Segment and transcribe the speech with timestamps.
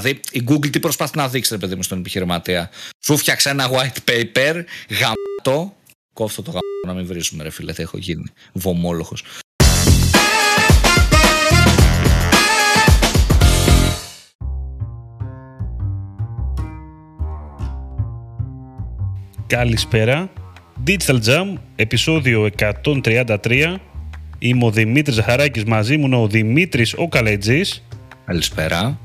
[0.00, 2.70] Δηλαδή, η Google τι προσπαθεί να δείξει, ρε παιδί μου, στον επιχειρηματία.
[3.04, 4.64] Σου φτιάξε ένα white paper,
[5.00, 5.74] γαμτό.
[6.12, 9.14] Κόφτω το γαμτό να μην βρίσκουμε, ρε φίλε, θα έχω γίνει βομόλοχο.
[19.46, 20.30] Καλησπέρα.
[20.86, 23.76] Digital Jam, επεισόδιο 133.
[24.38, 27.82] Είμαι ο Δημήτρης Ζαχαράκης, μαζί μου είναι ο Δημήτρης ο Καλετζής.
[28.24, 28.98] Καλησπέρα.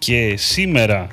[0.00, 1.08] Και σήμερα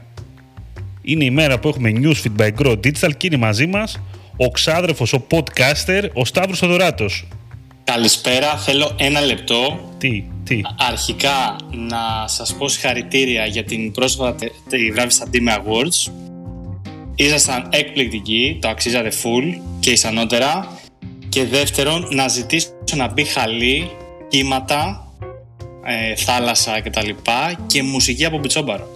[1.02, 4.00] είναι η μέρα που έχουμε Newsfeed by Grow Digital και είναι μαζί μας
[4.38, 7.28] ο ξάδερφος, ο podcaster, ο Σταύρος Θοδωράτος.
[7.84, 9.90] Καλησπέρα, θέλω ένα λεπτό.
[9.98, 14.52] Τι, τι; Αρχικά να σας πω συγχαρητήρια για την πρόσφατη
[14.94, 16.12] βράβη στα Dime Awards.
[17.16, 20.80] Ήσασταν εκπληκτικοί, το αξίζατε full και ισανότερα.
[21.30, 23.90] Και δεύτερον, να ζητήσω να μπει χαλί,
[24.28, 25.07] κύματα,
[25.88, 27.10] ε, θάλασσα κτλ.
[27.68, 28.88] Και, μουσική από Μπιτσόμπαρο.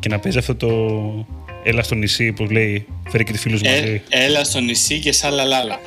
[0.00, 0.68] Και να παίζει αυτό το
[1.64, 4.02] έλα στο νησί, που λέει, φέρει και τη φίλους Ε, μαζί.
[4.08, 5.80] έλα στο νησί και σάλα λάλα.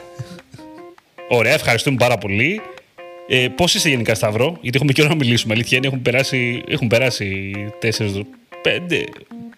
[1.30, 2.62] Ωραία, ευχαριστούμε πάρα πολύ.
[3.28, 5.54] Ε, Πώς είσαι γενικά, Σταυρό, γιατί έχουμε καιρό να μιλήσουμε.
[5.54, 8.14] Αλήθεια είναι, έχουν περάσει, έχουν περάσει τέσσερις,
[8.62, 9.04] πέντε,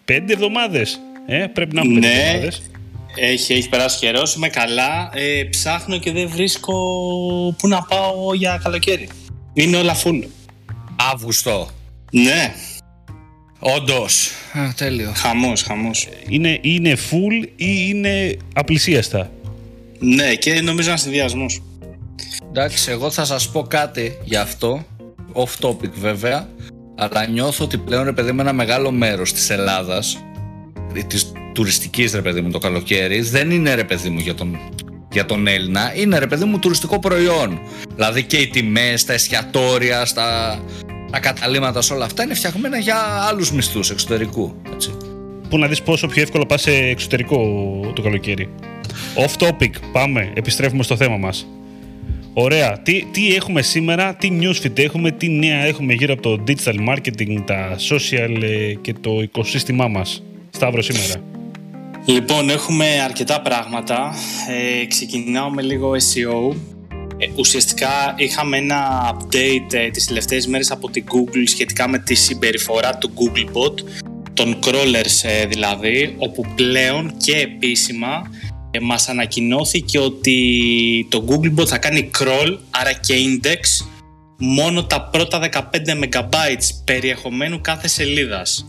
[0.04, 1.00] πέντε εβδομάδες.
[1.26, 2.20] Ε, πρέπει να έχουν πέντε Ναι.
[2.22, 2.62] εβδομάδες.
[3.18, 5.10] Έχει, έχει περάσει καιρός, είμαι καλά.
[5.14, 6.74] Ε, ψάχνω και δεν βρίσκω
[7.58, 9.08] πού να πάω για καλοκαίρι.
[9.54, 10.22] Είναι όλα full.
[10.96, 11.68] Αύγουστο.
[12.10, 12.54] Ναι,
[13.58, 14.30] Όντως.
[14.76, 15.12] Τέλειο.
[15.16, 16.08] χαμός, χαμός.
[16.28, 19.30] Είναι, είναι full ή είναι απλησίαστα;
[19.98, 21.62] Ναι, και νομίζω ένας συνδυασμός.
[22.48, 24.84] Εντάξει, εγώ θα σας πω κάτι γι' αυτό.
[25.32, 26.48] Off topic βέβαια.
[26.96, 30.18] Αλλά νιώθω ότι πλέον ρε παιδί μου ένα μεγάλο μέρος της Ελλάδας
[31.06, 34.58] της τουριστικής ρε παιδί μου το καλοκαίρι δεν είναι ρε παιδί μου για τον,
[35.16, 37.60] για τον Έλληνα είναι ρε παιδί μου τουριστικό προϊόν
[37.94, 40.58] δηλαδή και οι τιμές, τα εστιατόρια στα,
[41.10, 42.96] τα καταλήμματα σε όλα αυτά είναι φτιαγμένα για
[43.28, 44.96] άλλους μισθούς εξωτερικού έτσι.
[45.48, 47.40] Πού να δεις πόσο πιο εύκολα πας σε εξωτερικό
[47.94, 48.48] το καλοκαίρι.
[49.14, 51.46] Off topic, πάμε, επιστρέφουμε στο θέμα μας.
[52.32, 56.88] Ωραία, τι, τι έχουμε σήμερα, τι newsfeed έχουμε, τι νέα έχουμε γύρω από το digital
[56.88, 60.22] marketing, τα social ε, και το οικοσύστημά μας.
[60.50, 61.35] Σταύρο σήμερα.
[62.08, 64.14] Λοιπόν, έχουμε αρκετά πράγματα.
[64.48, 66.56] Ε, ξεκινάω με λίγο SEO.
[67.16, 72.14] Ε, ουσιαστικά είχαμε ένα update ε, τις τελευταίες μέρες από την Google σχετικά με τη
[72.14, 73.74] συμπεριφορά του Googlebot,
[74.34, 78.30] των crawlers ε, δηλαδή, όπου πλέον και επίσημα
[78.70, 83.86] ε, μας ανακοινώθηκε ότι το Googlebot θα κάνει crawl, άρα και index,
[84.38, 85.60] μόνο τα πρώτα 15
[86.02, 88.66] MB περιεχομένου κάθε σελίδας.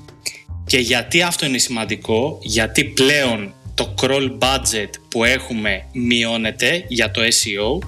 [0.68, 7.22] Και γιατί αυτό είναι σημαντικό, γιατί πλέον το crawl budget που έχουμε μειώνεται για το
[7.22, 7.88] SEO,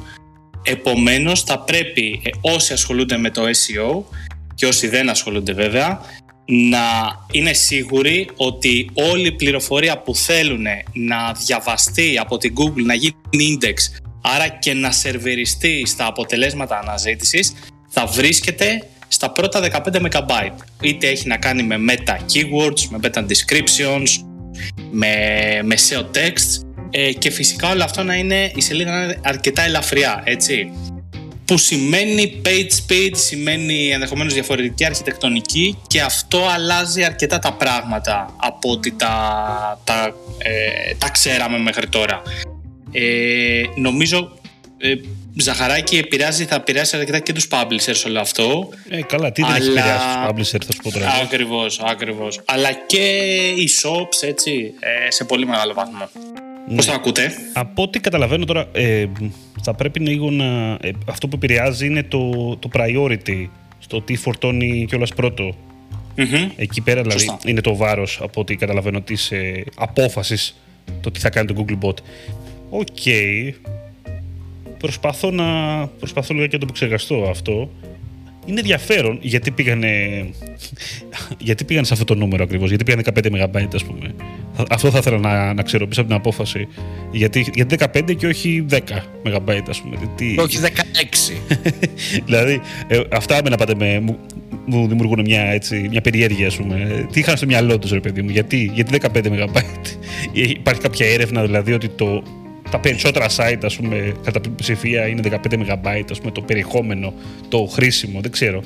[0.63, 4.03] επομένως θα πρέπει ε, όσοι ασχολούνται με το SEO
[4.55, 6.01] και όσοι δεν ασχολούνται βέβαια,
[6.45, 6.79] να
[7.31, 13.15] είναι σίγουροι ότι όλη η πληροφορία που θέλουν να διαβαστεί από την Google, να γίνει
[13.31, 17.53] index, άρα και να σερβεριστεί στα αποτελέσματα αναζήτησης,
[17.89, 20.49] θα βρίσκεται στα πρώτα 15 MB.
[20.81, 24.09] Είτε έχει να κάνει με meta keywords, με meta descriptions,
[24.91, 25.15] με,
[25.63, 29.61] με SEO texts ε, και φυσικά όλο αυτό να είναι η σελίδα να είναι αρκετά
[29.61, 30.71] ελαφριά, έτσι.
[31.45, 38.71] Που σημαίνει page speed, σημαίνει ενδεχομένως διαφορετική αρχιτεκτονική και αυτό αλλάζει αρκετά τα πράγματα από
[38.71, 42.21] ότι τα, τα, ε, τα ξέραμε μέχρι τώρα.
[42.91, 44.38] Ε, νομίζω
[44.79, 44.93] ε,
[45.35, 48.69] Ζαχαράκη επηρεάζει, θα επηρεάσει αρκετά και τους publishers όλο αυτό.
[48.89, 51.11] Ε, καλά, τι δεν έχει Αλλά- επηρεάσει τους publisher, θα σου πω τώρα.
[51.23, 52.39] Ακριβώς, ακριβώς.
[52.45, 52.97] Αλλά και
[53.57, 54.73] οι shops, έτσι,
[55.07, 56.09] ε, σε πολύ μεγάλο βαθμό.
[56.75, 59.05] Πώς το ακούτε; Από ό,τι καταλαβαίνω τώρα, ε,
[59.61, 60.45] θα πρέπει λίγο να...
[60.81, 63.47] ε, αυτό που επηρεάζει είναι το, το priority,
[63.79, 65.55] στο τι φορτώνει κιόλας πρώτο.
[66.15, 66.49] Μμμ.
[66.55, 67.39] Εκεί πέρα δηλαδή Σωστά.
[67.49, 70.55] είναι το βάρος από ό,τι καταλαβαίνω της ε, απόφασης
[71.01, 71.93] το τι θα κάνει το Googlebot.
[72.69, 72.87] OK.
[74.79, 75.45] Προσπαθώ να
[75.87, 77.69] προσπαθώ λίγα και να το επεξεργαστώ αυτό.
[78.45, 79.89] Είναι ενδιαφέρον γιατί πήγανε,
[81.47, 84.13] γιατί πήγαν σε αυτό το νούμερο ακριβώς, γιατί πήγαν 15 MB ας πούμε.
[84.53, 86.67] Θα- Αυτό θα ήθελα να, να ξέρω πίσω από την απόφαση.
[87.11, 88.77] Γιατί, γιατί 15 και όχι 10
[89.23, 89.95] MB ας πούμε.
[90.15, 91.33] Τι, όχι 16
[92.25, 94.17] δηλαδή, ε, αυτά με να πάτε με, μου,
[94.65, 97.07] μου δημιουργούν μια, έτσι, μια περιέργεια, ας πούμε.
[97.11, 99.57] Τι είχαν στο μυαλό τους, ρε παιδί μου, γιατί, γιατί 15 MB.
[100.59, 102.23] Υπάρχει κάποια έρευνα, δηλαδή, ότι το,
[102.71, 107.13] τα περισσότερα site, ας πούμε, κατά πλειοψηφία είναι 15 MB, ας πούμε, το περιεχόμενο,
[107.49, 108.63] το χρήσιμο, δεν ξέρω.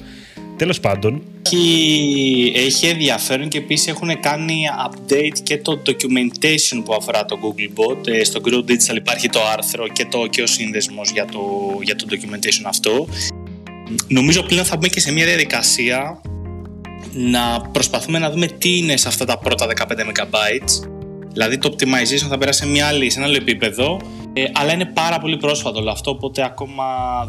[0.58, 7.26] Τέλος πάντων, Έχει, έχει ενδιαφέρον και επίσης έχουν κάνει update και το documentation που αφορά
[7.26, 8.08] το Googlebot.
[8.08, 11.40] Ε, στο Grow Digital υπάρχει το άρθρο και, το, και ο σύνδεσμος για το,
[11.82, 13.08] για το documentation αυτό.
[14.08, 16.22] Νομίζω πλέον θα μπούμε και σε μια διαδικασία
[17.14, 20.36] να προσπαθούμε να δούμε τι είναι σε αυτά τα πρώτα 15 MB.
[21.34, 24.02] Δηλαδή το optimization θα περάσει σε, μια άλλη, σε ένα άλλο επίπεδο,
[24.34, 26.84] ε, αλλά είναι πάρα πολύ πρόσφατο όλο αυτό, οπότε ακόμα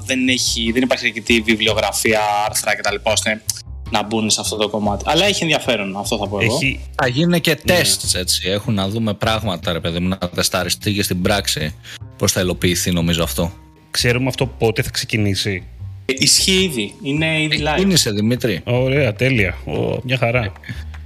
[0.07, 2.95] δεν, έχει, δεν υπάρχει αρκετή βιβλιογραφία, άρθρα κτλ.
[3.03, 3.43] ώστε
[3.91, 5.05] να μπουν σε αυτό το κομμάτι.
[5.07, 6.55] Αλλά έχει ενδιαφέρον, αυτό θα πω εγώ.
[6.55, 6.81] Έχει...
[6.95, 7.81] Θα γίνουν και ναι.
[8.15, 8.49] έτσι.
[8.49, 11.75] Έχουν να δούμε πράγματα, ρε παιδί μου, να τεσταριστεί και στην πράξη
[12.19, 13.53] πώς θα υλοποιηθεί, νομίζω αυτό.
[13.91, 15.65] Ξέρουμε αυτό πότε θα ξεκινήσει.
[16.07, 16.95] Ε, ισχύει ήδη.
[17.03, 17.79] Είναι ήδη live.
[17.79, 18.61] Κίνησε, Δημήτρη.
[18.65, 19.57] Ωραία, τέλεια.
[19.67, 20.53] Ο, μια χαρά.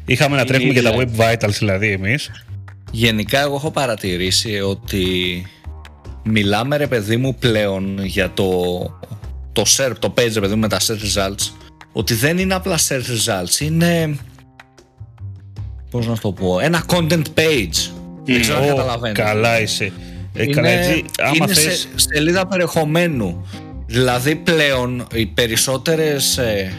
[0.06, 2.30] Είχαμε να τρέχουμε και τα web vitals δηλαδή εμείς.
[2.90, 5.46] Γενικά εγώ έχω παρατηρήσει ότι
[6.22, 8.62] μιλάμε ρε παιδί μου πλέον για το,
[9.52, 11.52] το SERP, το page ρε παιδί μου με τα search results
[11.92, 14.16] ότι δεν είναι απλά search results, είναι
[15.90, 17.90] πώς να το πω, ένα content page.
[18.24, 19.22] Δεν ξέρω αν καταλαβαίνετε.
[19.22, 19.92] Καλά είσαι.
[20.34, 21.78] Ε, είναι, καλά, έτσι, άμα είναι θες...
[21.78, 23.46] σε, σελίδα περιεχομένου.
[23.86, 26.72] Δηλαδή πλέον οι περισσότερες ε,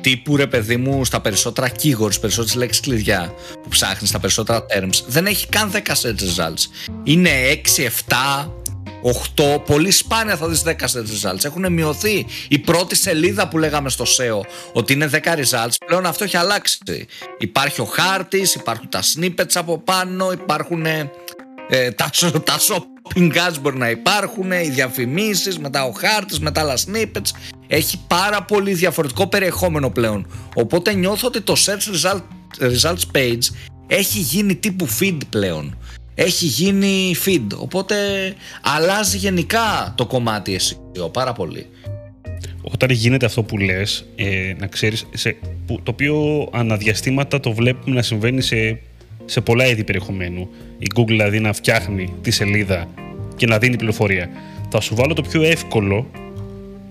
[0.00, 5.02] τύπου ρε παιδί μου στα περισσότερα keywords, περισσότερες λέξεις κλειδιά που ψάχνεις, στα περισσότερα terms
[5.06, 6.90] δεν έχει καν 10 search results.
[7.02, 7.30] Είναι
[7.76, 8.50] 6, 7,
[9.02, 11.44] 8, πολύ σπάνια θα δεις 10 results.
[11.44, 12.26] Έχουν μειωθεί.
[12.48, 14.40] Η πρώτη σελίδα που λέγαμε στο SEO
[14.72, 17.06] ότι είναι 10 results, πλέον αυτό έχει αλλάξει.
[17.38, 22.10] Υπάρχει ο χάρτης, υπάρχουν τα snippets από πάνω, υπάρχουν ε, τα,
[22.44, 27.30] τα shopping ads μπορεί να υπάρχουν, οι διαφημίσεις, μετά ο χάρτης, μετά άλλα snippets.
[27.66, 30.26] Έχει πάρα πολύ διαφορετικό περιεχόμενο πλέον.
[30.54, 32.22] Οπότε νιώθω ότι το search result,
[32.60, 33.54] results page
[33.86, 35.76] έχει γίνει τύπου feed πλέον
[36.22, 37.46] έχει γίνει feed.
[37.56, 37.96] Οπότε
[38.62, 41.66] αλλάζει γενικά το κομμάτι SEO πάρα πολύ.
[42.62, 45.36] Όταν γίνεται αυτό που λες, ε, να ξέρεις, σε,
[45.66, 48.80] που, το οποίο αναδιαστήματα το βλέπουμε να συμβαίνει σε,
[49.30, 50.48] σε πολλά είδη περιεχομένου.
[50.78, 52.88] Η Google δηλαδή να φτιάχνει τη σελίδα
[53.36, 54.28] και να δίνει πληροφορία.
[54.70, 56.06] Θα σου βάλω το πιο εύκολο,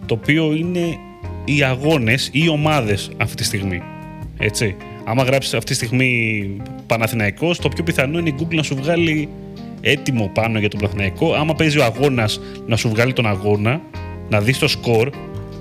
[0.05, 0.97] το οποίο είναι
[1.45, 3.81] οι αγώνες ή οι ομάδες αυτή τη στιγμή.
[4.37, 4.75] Έτσι
[5.05, 6.51] άμα γράψεις αυτή τη στιγμή
[6.87, 9.29] Παναθηναϊκός, το πιο πιθανό είναι η Google να σου βγάλει
[9.81, 11.33] έτοιμο πάνω για τον Παναθηναϊκό.
[11.33, 13.81] Άμα παίζει ο αγώνας, να σου βγάλει τον αγώνα,
[14.29, 15.09] να δεις το σκορ,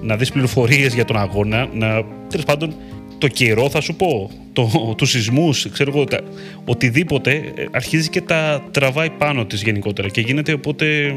[0.02, 2.02] να δεις πληροφορίες για τον αγώνα, να.
[2.28, 2.74] τέλος πάντων,
[3.18, 6.20] το καιρό θα σου πω, το, τους σεισμούς, ξέρω εγώ, τα,
[6.64, 11.16] οτιδήποτε ε, αρχίζει και τα τραβάει πάνω της γενικότερα και γίνεται οπότε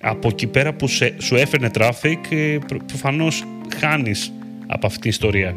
[0.00, 3.44] από εκεί πέρα που σε, σου έφερνε traffic ε, προφανώς
[3.78, 4.32] χάνεις
[4.66, 5.56] από αυτή την ιστορία.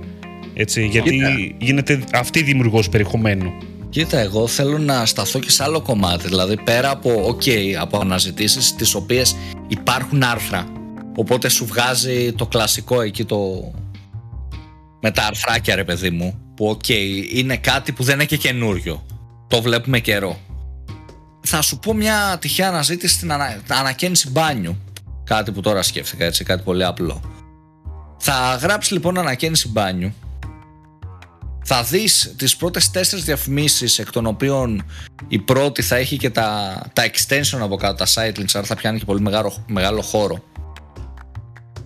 [0.54, 3.54] Έτσι, γιατί γίνεται αυτή δημιουργός περιεχομένου.
[3.90, 6.28] Κοίτα, εγώ θέλω να σταθώ και σε άλλο κομμάτι.
[6.28, 9.36] Δηλαδή, πέρα από, ok, από αναζητήσεις τις οποίες
[9.68, 10.68] υπάρχουν άρθρα.
[11.16, 13.72] Οπότε σου βγάζει το κλασικό εκεί το...
[15.02, 16.54] Με τα αρθράκια, ρε παιδί μου.
[16.56, 16.90] Που, ok,
[17.34, 19.06] είναι κάτι που δεν είναι και καινούριο.
[19.48, 20.40] Το βλέπουμε καιρό.
[21.42, 23.62] Θα σου πω μια τυχαία αναζήτηση στην ανα...
[23.68, 24.78] ανακαίνιση μπάνιου.
[25.24, 27.22] Κάτι που τώρα σκέφτηκα, έτσι, κάτι πολύ απλό.
[28.18, 30.14] Θα γράψει λοιπόν ανακαίνιση μπάνιου
[31.64, 34.86] θα δεις τις πρώτες τέσσερις διαφημίσεις εκ των οποίων
[35.28, 38.76] η πρώτη θα έχει και τα, τα extension από κάτω, τα site links, άρα θα
[38.76, 40.44] πιάνει και πολύ μεγάλο, μεγάλο χώρο.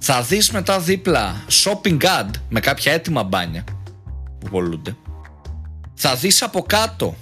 [0.07, 3.63] Θα δεις μετά δίπλα shopping ad με κάποια έτοιμα μπάνια
[4.40, 4.96] που πολλούνται.
[5.94, 7.16] Θα δεις από κάτω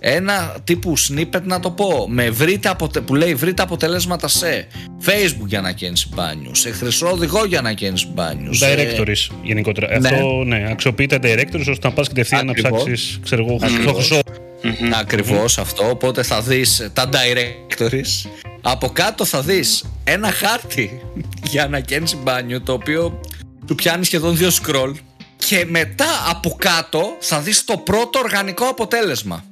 [0.00, 4.66] ένα τύπου snippet να το πω με βρείτε που λέει βρείτε αποτελέσματα σε
[5.04, 10.08] facebook για ανακαίνιση μπάνιου σε χρυσό οδηγό για ανακαίνιση μπάνιου directories γενικότερα ναι.
[10.08, 14.20] αυτό ναι αξιοποιείται directories ώστε να πας κατευθείαν να ψάξεις ξέρω εγώ χρυσό
[14.60, 21.00] χρυσό Ακριβώς αυτό, οπότε θα δεις τα directories Από κάτω θα δεις ένα χάρτη
[21.50, 23.20] για ανακαίνιση μπάνιου Το οποίο
[23.66, 24.92] του πιάνει σχεδόν δύο scroll
[25.36, 29.44] Και μετά από κάτω θα δεις το πρώτο οργανικό αποτέλεσμα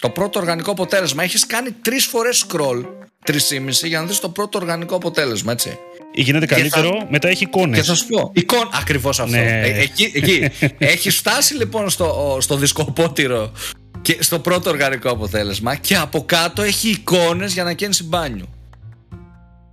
[0.00, 1.22] το πρώτο οργανικό αποτέλεσμα.
[1.22, 2.84] Έχεις κάνει τρεις φορές scroll,
[3.24, 5.78] τρεις ήμιση, για να δεις το πρώτο οργανικό αποτέλεσμα, έτσι.
[6.14, 7.78] Γίνεται καλύτερο, μετά έχει εικόνες.
[7.78, 8.30] Και θα σου πω.
[8.34, 9.36] Εικόν, ακριβώς αυτό.
[9.36, 9.60] Ναι.
[9.62, 10.50] Ε, εκεί, εκεί.
[10.78, 13.52] έχει φτάσει λοιπόν στο, στο δισκοπότηρο
[14.06, 18.48] και στο πρώτο οργανικό αποτέλεσμα και από κάτω έχει εικόνες για να καίνεις μπάνιου.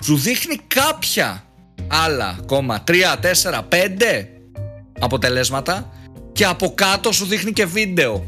[0.03, 1.43] Σου δείχνει κάποια
[1.87, 2.93] άλλα ακόμα 3,
[3.51, 4.25] 4, 5
[4.99, 5.89] αποτελέσματα
[6.31, 8.25] και από κάτω σου δείχνει και βίντεο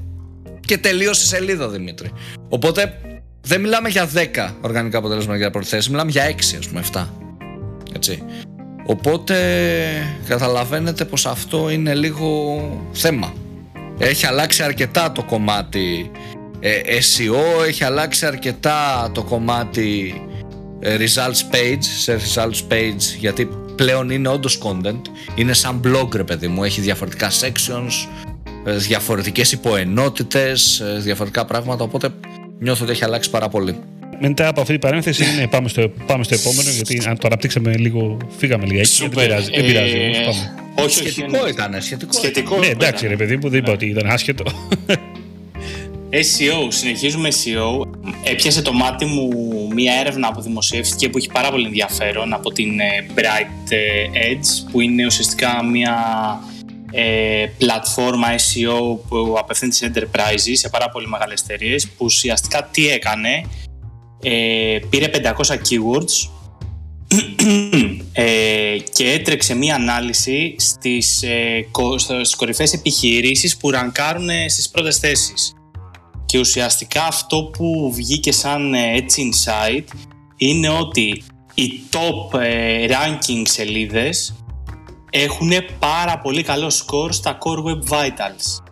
[0.65, 2.12] και τελείωσε η σελίδα Δημήτρη.
[2.50, 3.01] Οπότε
[3.41, 7.07] δεν μιλάμε για 10 οργανικά αποτελέσματα για πρώτη θέση, μιλάμε για 6 ας πούμε 7.
[7.95, 8.24] Έτσι.
[8.85, 9.35] Οπότε
[10.27, 12.59] καταλαβαίνετε πως αυτό είναι λίγο
[12.91, 13.33] θέμα.
[13.97, 16.11] Έχει αλλάξει αρκετά το κομμάτι
[16.59, 20.13] ε, SEO, έχει αλλάξει αρκετά το κομμάτι
[20.79, 25.01] ε, results page, σε results page γιατί πλέον είναι όντως content,
[25.35, 28.07] είναι σαν blog ρε παιδί μου, έχει διαφορετικά sections,
[28.65, 32.09] ε, διαφορετικές υποενότητες, ε, διαφορετικά πράγματα, οπότε
[32.59, 33.79] νιώθω ότι έχει αλλάξει πάρα πολύ.
[34.19, 37.77] Μετά από αυτή την παρένθεση είναι, πάμε, στο, πάμε στο επόμενο, γιατί αν το αναπτύξαμε
[37.77, 38.81] λίγο, φύγαμε λίγα.
[39.00, 40.55] Δεν πειράζει, δεν πειράζει όμως, πάμε.
[40.75, 42.13] Όχι, σχετικό ήταν, σχετικό.
[42.13, 44.43] Σχετικό Ναι, εντάξει ρε παιδί μου, δεν είπα ότι ήταν άσχετο.
[46.10, 47.88] SEO, συνεχίζουμε SEO.
[48.24, 49.29] Έπιασε το μάτι μου
[49.74, 53.77] μία έρευνα που δημοσιεύτηκε που έχει πάρα πολύ ενδιαφέρον από την ε, Bright ε,
[54.31, 55.95] Edge που είναι ουσιαστικά μία
[56.91, 62.89] ε, πλατφόρμα SEO που απευθύνεται σε enterprises, σε πάρα πολύ μεγάλες εταιρείες, που ουσιαστικά τι
[62.89, 63.43] έκανε,
[64.27, 66.29] ε, πήρε 500 keywords
[68.12, 71.67] ε, και έτρεξε μία ανάλυση στις, ε,
[71.98, 75.53] στις κορυφαίες επιχειρήσεις που ρανκάρουν στις πρώτες θέσεις.
[76.25, 79.84] Και ουσιαστικά αυτό που βγήκε σαν έτσι insight
[80.38, 82.39] είναι ότι οι top
[82.89, 84.36] ranking σελίδες
[85.10, 88.65] έχουν πάρα πολύ καλό σκορ στα Core Web Vitals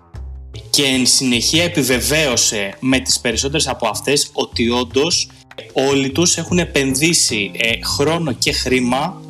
[0.70, 5.30] και εν συνεχεία επιβεβαίωσε με τις περισσότερες από αυτές ότι όντως
[5.74, 9.22] όλοι τους έχουν επενδύσει ε, χρόνο και χρήμα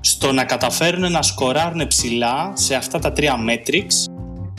[0.00, 4.12] στο να καταφέρουν να σκοράρουν ψηλά σε αυτά τα τρία metrics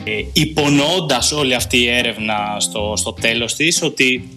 [0.04, 4.28] ε, υπονοώντας όλη αυτή η έρευνα στο, στο τέλος της ότι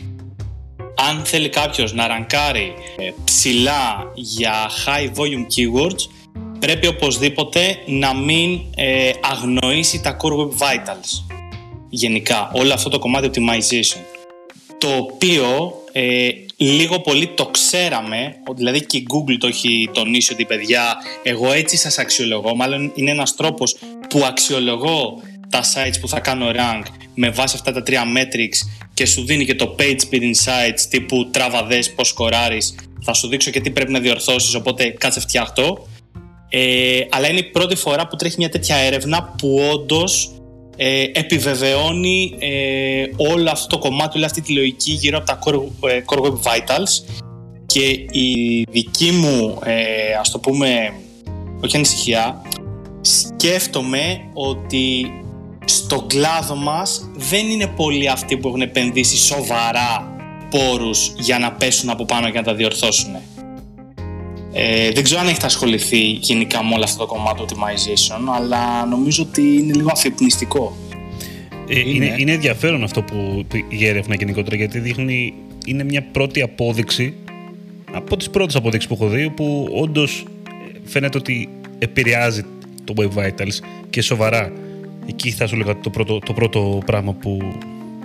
[1.09, 4.53] αν θέλει κάποιος να ρανκάρει ε, ψηλά για
[4.85, 6.09] high volume keywords
[6.61, 11.35] πρέπει οπωσδήποτε να μην ε, αγνοήσει τα Core Web Vitals.
[11.89, 14.01] Γενικά, όλο αυτό το κομμάτι optimization.
[14.77, 16.29] Το οποίο ε,
[16.63, 21.77] λίγο πολύ το ξέραμε, δηλαδή και η Google το έχει τονίσει ότι παιδιά, εγώ έτσι
[21.77, 23.75] σας αξιολογώ, μάλλον είναι ένας τρόπος
[24.09, 26.83] που αξιολογώ τα sites που θα κάνω rank
[27.15, 31.29] με βάση αυτά τα τρία metrics και σου δίνει και το page speed insights τύπου
[31.31, 35.87] τραβαδές, πώς σκοράρεις, θα σου δείξω και τι πρέπει να διορθώσεις, οπότε κάτσε φτιάχτω.
[36.49, 40.31] Ε, αλλά είναι η πρώτη φορά που τρέχει μια τέτοια έρευνα που όντως
[40.83, 45.89] ε, επιβεβαιώνει ε, όλο αυτό το κομμάτι, όλη αυτή τη λογική γύρω από τα Core,
[45.89, 47.21] ε, core Web Vitals
[47.65, 47.85] και
[48.19, 50.93] η δική μου, ε, ας το πούμε,
[51.63, 52.41] όχι ανησυχία,
[53.01, 55.11] σκέφτομαι ότι
[55.65, 60.15] στο κλάδο μας δεν είναι πολλοί αυτοί που έχουν επενδύσει σοβαρά
[60.49, 63.15] πόρους για να πέσουν από πάνω και να τα διορθώσουν.
[64.53, 69.23] Ε, δεν ξέρω αν έχετε ασχοληθεί γενικά με όλο αυτό το κομμάτι optimization, αλλά νομίζω
[69.29, 70.77] ότι είναι λίγο αφυπνιστικό.
[71.67, 72.15] Ε, είναι.
[72.17, 75.33] είναι, ενδιαφέρον αυτό που η έρευνα γενικότερα, γιατί δείχνει,
[75.65, 77.13] είναι μια πρώτη απόδειξη,
[77.91, 80.23] από τις πρώτες αποδείξεις που έχω δει, που όντως
[80.83, 82.43] φαίνεται ότι επηρεάζει
[82.83, 84.51] το Web Vitals και σοβαρά.
[85.05, 87.39] Εκεί θα σου λέγα το πρώτο, το πρώτο πράγμα που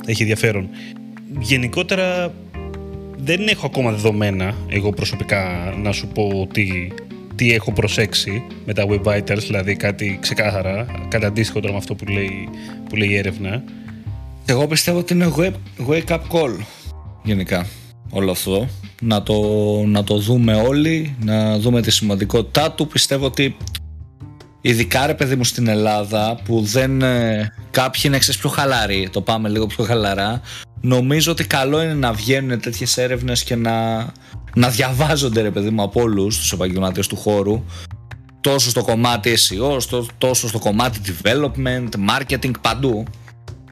[0.06, 0.68] έχει ενδιαφέρον.
[1.40, 2.34] Γενικότερα
[3.18, 6.88] δεν έχω ακόμα δεδομένα εγώ προσωπικά να σου πω τι,
[7.34, 11.94] τι έχω προσέξει με τα Web Vitals, δηλαδή κάτι ξεκάθαρα, κάτι αντίστοιχο τώρα με αυτό
[11.94, 12.48] που λέει,
[12.88, 13.62] που λέει η έρευνα.
[14.44, 15.32] Εγώ πιστεύω ότι είναι
[15.88, 16.64] wake up call
[17.22, 17.66] γενικά
[18.10, 18.68] όλο αυτό.
[19.00, 19.34] Να το,
[19.86, 22.86] να το δούμε όλοι, να δούμε τη σημαντικότητά του.
[22.86, 23.56] Πιστεύω ότι
[24.60, 29.48] ειδικά ρε παιδί μου στην Ελλάδα που δεν ε, κάποιοι είναι πιο χαλαροί, το πάμε
[29.48, 30.40] λίγο πιο χαλαρά
[30.86, 34.06] νομίζω ότι καλό είναι να βγαίνουν τέτοιες έρευνες και να,
[34.54, 37.64] να διαβάζονται ρε παιδί μου από όλους τους επαγγελματίες του χώρου.
[38.40, 39.78] Τόσο στο κομμάτι SEO,
[40.18, 43.04] τόσο στο κομμάτι development, marketing, παντού.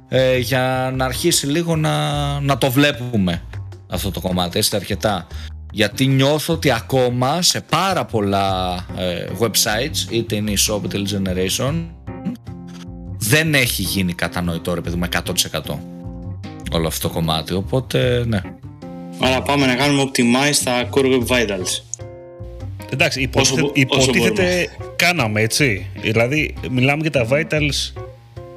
[0.09, 3.43] Ε, για να αρχίσει λίγο να, να το βλέπουμε
[3.89, 5.27] αυτό το κομμάτι, έτσι αρκετά.
[5.71, 11.85] Γιατί νιώθω ότι ακόμα σε πάρα πολλά ε, websites είτε είναι η shop είτε generation
[13.19, 15.07] δεν έχει γίνει κατανοητό ρε παιδί μου
[15.65, 15.94] 100%
[16.73, 17.55] όλο αυτό το κομμάτι.
[17.55, 18.41] Οπότε, ναι.
[19.19, 21.83] Άρα πάμε να κάνουμε optimize στα Core Web Vitals.
[22.93, 25.87] Εντάξει, υποτίθεται, υποτίθεται κάναμε έτσι.
[26.01, 28.03] Δηλαδή, μιλάμε για τα Vitals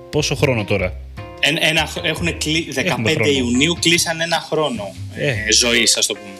[0.10, 0.94] πόσο χρόνο τώρα;
[1.40, 5.28] Ένα, ένα, έχουν κλει, 15 Ιουνίου κλείσαν ένα χρόνο ε.
[5.28, 6.36] ε ζωής, ας το πούμε.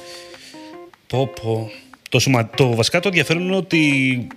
[1.08, 1.72] Πω, πω.
[2.10, 4.28] Το, σωμα, το βασικά το ενδιαφέρον είναι ότι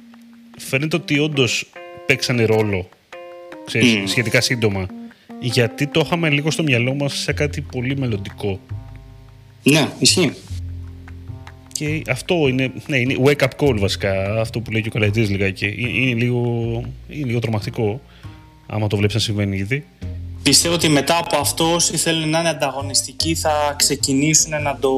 [0.59, 1.71] φαίνεται ότι όντως
[2.07, 2.89] παίξανε ρόλο
[3.65, 4.03] ξέρεις, mm.
[4.07, 4.87] σχετικά σύντομα
[5.41, 8.61] γιατί το είχαμε λίγο στο μυαλό μας σε κάτι πολύ μελλοντικό.
[9.63, 10.33] Ναι, ισχύει.
[11.73, 15.31] Και αυτό είναι, ναι, είναι wake up call βασικά, αυτό που λέει και ο Καλατζής
[15.31, 15.75] λιγάκι.
[15.79, 16.43] Είναι λίγο,
[17.09, 18.01] είναι λίγο τρομακτικό,
[18.67, 19.85] άμα το βλέπεις να συμβαίνει ήδη.
[20.43, 24.93] Πιστεύω ότι μετά από αυτό όσοι θέλουν να είναι ανταγωνιστικοί θα ξεκινήσουν να το,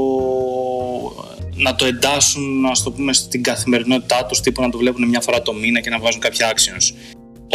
[1.54, 5.42] να το εντάσσουν ας το πούμε, στην καθημερινότητά τους τύπου να το βλέπουν μια φορά
[5.42, 6.94] το μήνα και να βάζουν κάποια actions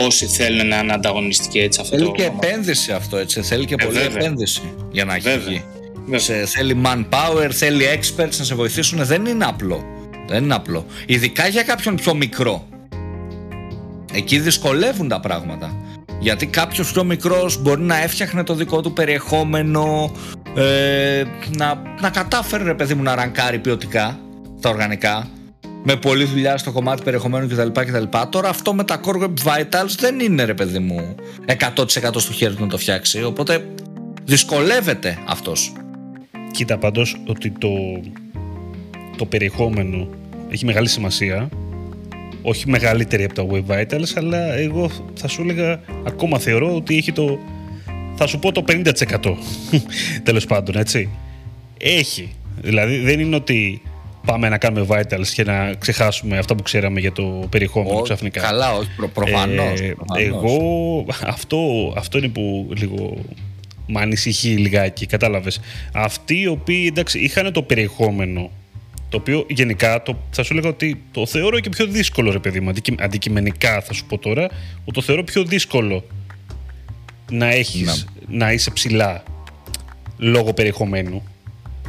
[0.05, 1.97] όσοι θέλουν να είναι ανταγωνιστικοί έτσι αυτό.
[1.97, 3.41] Θέλει και επένδυση αυτό έτσι.
[3.41, 5.63] Θέλει και ε, πολλή επένδυση για να έχει
[6.15, 9.05] Σε, θέλει manpower, θέλει experts να σε βοηθήσουν.
[9.05, 9.83] Δεν είναι απλό.
[10.27, 10.85] Δεν είναι απλό.
[11.05, 12.67] Ειδικά για κάποιον πιο μικρό.
[14.13, 15.75] Εκεί δυσκολεύουν τα πράγματα.
[16.19, 20.11] Γιατί κάποιος πιο μικρός μπορεί να έφτιαχνε το δικό του περιεχόμενο,
[20.55, 21.23] ε,
[21.57, 24.19] να, να κατάφερε ρε παιδί μου να ρανκάρει ποιοτικά
[24.61, 25.27] τα οργανικά
[25.89, 27.81] με πολλή δουλειά στο κομμάτι περιεχομένου κτλ.
[27.81, 28.03] κτλ.
[28.29, 31.15] Τώρα αυτό με τα Core Web Vitals δεν είναι ρε παιδί μου
[31.75, 33.23] 100% στο χέρι του να το φτιάξει.
[33.23, 33.65] Οπότε
[34.23, 35.73] δυσκολεύεται αυτός.
[36.51, 37.69] Κοίτα πάντως ότι το,
[39.17, 40.09] το περιεχόμενο
[40.49, 41.49] έχει μεγάλη σημασία
[42.41, 47.11] όχι μεγαλύτερη από τα Web Vitals αλλά εγώ θα σου έλεγα ακόμα θεωρώ ότι έχει
[47.11, 47.39] το
[48.15, 48.83] θα σου πω το 50%
[50.23, 51.09] τέλος πάντων έτσι
[51.77, 52.29] έχει
[52.61, 53.81] δηλαδή δεν είναι ότι
[54.27, 58.41] πάμε να κάνουμε vitals και να ξεχάσουμε αυτά που ξέραμε για το περιεχόμενο ξαφνικά.
[58.41, 63.17] Καλά, όχι, προ, προφανώς, ε, Εγώ, αυτό, αυτό είναι που λίγο
[63.87, 65.59] με ανησυχεί λιγάκι, κατάλαβες.
[65.91, 68.51] Αυτοί οι οποίοι, εντάξει, είχαν το περιεχόμενο,
[69.09, 72.59] το οποίο γενικά το, θα σου έλεγα ότι το θεωρώ και πιο δύσκολο, ρε παιδί
[72.59, 74.43] μου, αντικειμενικά θα σου πω τώρα,
[74.81, 76.03] ότι το θεωρώ πιο δύσκολο
[77.31, 79.23] να έχεις, να, να είσαι ψηλά
[80.17, 81.23] λόγω περιεχομένου.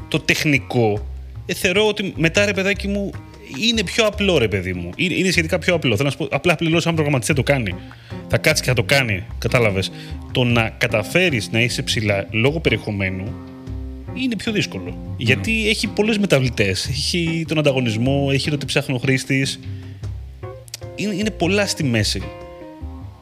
[0.09, 1.07] Το τεχνικό
[1.51, 3.11] ε, θεωρώ ότι μετά ρε παιδάκι μου
[3.71, 4.91] είναι πιο απλό ρε παιδί μου.
[4.97, 5.97] Είναι, είναι σχετικά πιο απλό.
[5.97, 7.75] Θέλω να σου πω, απλά πληρώσει αν προγραμματιστή το κάνει.
[8.29, 9.25] Θα κάτσεις και θα το κάνει.
[9.39, 9.91] Κατάλαβες.
[10.33, 13.35] Το να καταφέρεις να είσαι ψηλά λόγω περιεχομένου
[14.15, 15.15] είναι πιο δύσκολο.
[15.17, 16.89] Γιατί έχει πολλές μεταβλητές.
[16.89, 19.61] Έχει τον ανταγωνισμό, έχει το τι ψάχνει ο χρήστης.
[20.95, 22.23] Είναι, είναι πολλά στη μέση.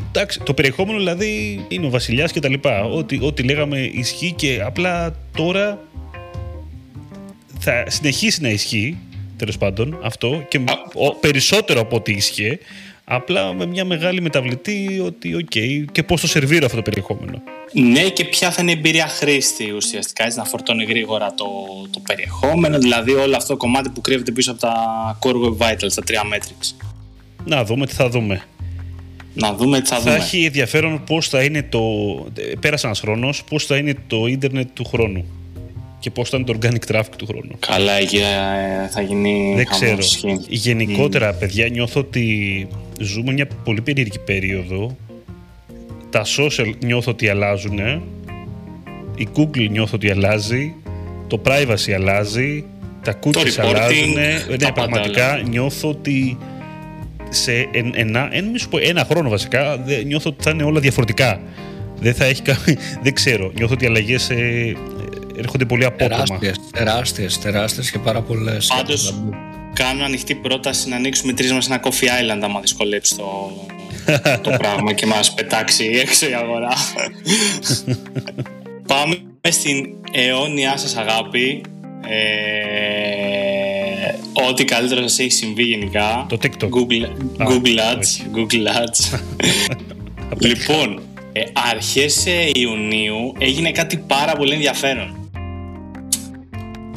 [0.08, 2.84] Εντάξει, το περιεχόμενο δηλαδή είναι ο βασιλιάς και τα λοιπά.
[2.84, 5.78] Ό,τι, ό,τι λέγαμε ισχύει και απλά τώρα
[7.66, 8.96] θα συνεχίσει να ισχύει
[9.36, 10.60] τέλος πάντων αυτό και
[11.20, 12.58] περισσότερο από ό,τι ίσχυε.
[13.04, 17.42] Απλά με μια μεγάλη μεταβλητή ότι, OK, okay, και πώς το σερβίρω αυτό το περιεχόμενο.
[17.72, 21.44] Ναι, και ποια θα είναι η εμπειρία χρήστη ουσιαστικά, έτσι να φορτώνει γρήγορα το,
[21.90, 24.74] το περιεχόμενο, δηλαδή όλο αυτό το κομμάτι που κρύβεται πίσω από τα
[25.22, 26.86] Core Web Vitals, τα τρία metrics.
[27.44, 28.42] Να δούμε τι θα δούμε.
[29.34, 30.16] Να δούμε τι θα, θα δούμε.
[30.16, 31.80] Θα έχει ενδιαφέρον πώς θα είναι το.
[32.60, 35.24] Πέρασε ένας χρόνος, πώς θα είναι το ίντερνετ του χρόνου
[35.98, 37.56] και πώς ήταν το organic traffic του χρόνου.
[37.58, 39.52] Καλά, ε, θα γίνει.
[39.56, 39.98] Δεν ξέρω.
[40.48, 41.38] Γενικότερα, mm.
[41.38, 42.68] παιδιά, νιώθω ότι
[43.00, 44.96] ζούμε μια πολύ περίεργη περίοδο.
[46.10, 47.78] Τα social νιώθω ότι αλλάζουν.
[49.16, 50.74] Η Google νιώθω ότι αλλάζει.
[51.26, 52.64] Το privacy αλλάζει.
[53.02, 54.12] Τα cookies αλλάζουν.
[54.12, 56.38] Ναι, πραγματικά νιώθω ότι
[57.28, 58.30] σε ένα, ένα,
[58.80, 61.40] ένα χρόνο βασικά νιώθω ότι θα είναι όλα διαφορετικά.
[62.00, 62.42] Δεν θα έχει
[63.04, 63.52] Δεν ξέρω.
[63.54, 64.76] Νιώθω ότι οι αλλαγές ε,
[65.38, 66.24] έρχονται πολύ απότομα.
[66.24, 68.66] Τεράστιες, τεράστιες, τεράστιες και πάρα πολλές.
[68.66, 69.14] Πάντως,
[69.72, 73.52] κάνω ανοιχτή πρόταση να ανοίξουμε τρεις μας ένα Coffee Island άμα δυσκολέψει το,
[74.50, 76.72] το πράγμα και μας πετάξει έξω η αγορά.
[78.92, 81.60] Πάμε στην αιώνια σας αγάπη.
[82.08, 82.16] Ε,
[84.48, 86.26] ό,τι καλύτερο σας έχει συμβεί γενικά.
[86.28, 86.68] Το TikTok.
[86.68, 87.06] Google,
[87.48, 88.36] Google Ads.
[88.36, 89.20] Google Ads.
[90.48, 95.25] λοιπόν, ε, αρχές Ιουνίου έγινε κάτι πάρα πολύ ενδιαφέρον.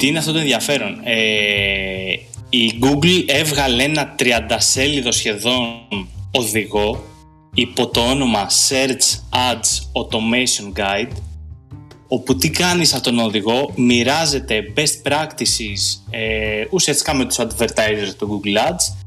[0.00, 2.12] Τι είναι αυτό το ενδιαφέρον; Ε,
[2.48, 4.24] η Google έβγαλε ένα 30
[4.56, 5.64] σέλιδο σχεδόν
[6.30, 7.04] οδηγό
[7.54, 11.12] υπό το όνομα Search Ads Automation Guide
[12.08, 18.14] όπου τι κάνει σε αυτόν τον οδηγό, μοιράζεται best practices ε, ουσιαστικά με τους advertisers
[18.18, 19.06] του Google Ads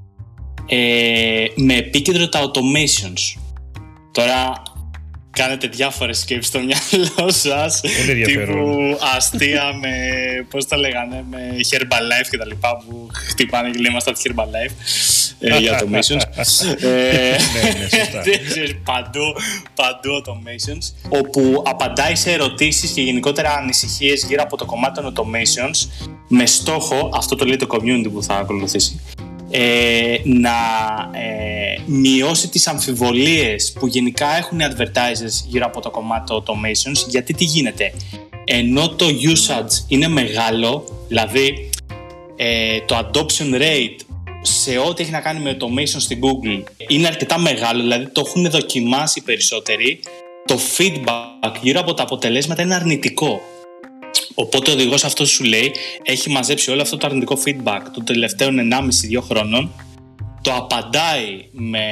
[0.65, 3.41] ε, με επίκεντρο τα automations.
[4.12, 4.63] Τώρα
[5.33, 7.81] κάνετε διάφορες σκέψεις στο μυαλό σας.
[8.25, 9.89] Τύπου αστεία με
[10.49, 11.39] πώς τα λέγανε με
[11.71, 14.71] Herbalife και τα λοιπά που χτυπάνε και λέμε στα Herbalife
[15.39, 16.21] ε, για automations.
[16.81, 19.35] Ε, ναι, ναι, παντού,
[19.75, 26.07] παντού automations όπου απαντάει σε ερωτήσεις και γενικότερα ανησυχίες γύρω από το κομμάτι των automations
[26.27, 29.01] με στόχο, αυτό το λέει το community που θα ακολουθήσει
[29.55, 30.49] ε, να
[31.11, 37.07] ε, μειώσει τις αμφιβολίες που γενικά έχουν οι advertisers γύρω από το κομμάτι των automations
[37.07, 37.93] γιατί τι γίνεται
[38.43, 41.69] ενώ το usage είναι μεγάλο δηλαδή
[42.35, 43.99] ε, το adoption rate
[44.41, 48.49] σε ό,τι έχει να κάνει με automation στην Google είναι αρκετά μεγάλο δηλαδή το έχουν
[48.49, 49.99] δοκιμάσει περισσότεροι
[50.45, 53.41] το feedback γύρω από τα αποτελέσματα είναι αρνητικό
[54.33, 55.71] Οπότε ο οδηγός αυτός σου λέει
[56.03, 58.55] έχει μαζέψει όλο αυτό το αρνητικό feedback των τελευταίων
[59.15, 59.71] 1,5-2 χρόνων,
[60.41, 61.85] το απαντάει με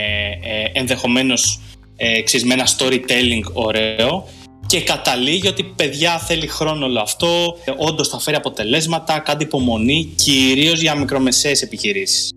[0.43, 1.59] ε, ενδεχομένως
[1.95, 4.27] ε, με ένα storytelling ωραίο
[4.65, 10.13] και καταλήγει ότι παιδιά θέλει χρόνο όλο αυτό, ε, όντως θα φέρει αποτελέσματα, κάντε υπομονή,
[10.15, 12.33] κυρίως για μικρομεσαίες επιχειρήσεις.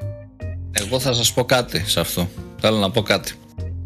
[0.72, 2.28] Εγώ θα σας πω κάτι σε αυτό.
[2.60, 3.32] Θέλω να πω κάτι.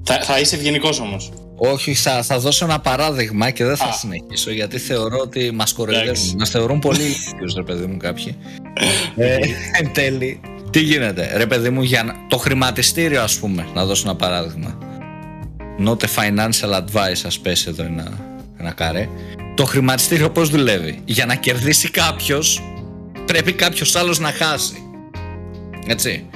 [0.02, 1.30] Θα, θα είσαι ευγενικός όμως.
[1.60, 6.34] Όχι, θα, θα δώσω ένα παράδειγμα και δεν θα συνεχίσω γιατί θεωρώ ότι μας κοροϊδεύουν.
[6.38, 8.36] Μας θεωρούν πολύ ηλικίου, ρε παιδί μου, κάποιοι.
[9.16, 9.36] ε,
[9.80, 10.40] εν τέλει,
[10.70, 14.78] τι γίνεται, ρε παιδί μου, για το χρηματιστήριο, ας πούμε, να δώσω ένα παράδειγμα.
[15.86, 18.18] Not a financial advice, ας πέσει εδώ ένα,
[18.58, 19.08] ένα καρέ.
[19.54, 22.62] το χρηματιστήριο πώς δουλεύει; Για να κερδίσει κάποιος
[23.26, 24.82] πρέπει κάποιος άλλος να χάσει.
[25.86, 26.26] Έτσι.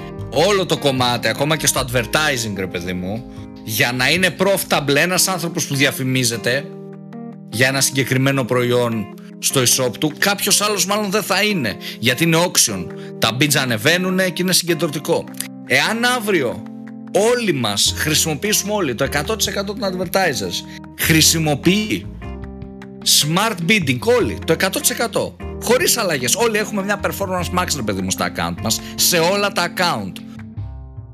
[0.49, 3.25] Όλο το κομμάτι, ακόμα και στο advertising ρε παιδί μου,
[3.65, 6.65] για να είναι profitable ένας άνθρωπος που διαφημίζεται
[7.49, 11.77] για ένα συγκεκριμένο προϊόν στο e-shop του, κάποιος άλλος μάλλον δεν θα είναι.
[11.99, 12.87] Γιατί είναι auction.
[13.19, 15.25] Τα bids ανεβαίνουν και είναι συγκεντρωτικό.
[15.67, 16.63] Εάν αύριο
[17.35, 22.07] όλοι μας χρησιμοποιήσουμε όλοι, το 100% των advertisers χρησιμοποιεί
[23.05, 25.33] smart bidding όλοι, το 100%.
[25.63, 26.35] Χωρίς αλλαγές.
[26.35, 30.13] Όλοι έχουμε μια performance max, ρε παιδί μου, στα account μας, σε όλα τα account.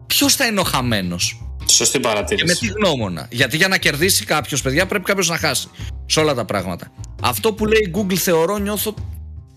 [0.06, 2.58] Ποιος θα είναι ο χαμένος; Σωστή παρατήρηση.
[2.58, 3.26] Και με τι γνώμονα.
[3.30, 5.68] Γιατί για να κερδίσει κάποιος, παιδιά, πρέπει κάποιος να χάσει.
[6.06, 6.92] Σε όλα τα πράγματα.
[7.22, 8.94] Αυτό που λέει η Google θεωρώ, νιώθω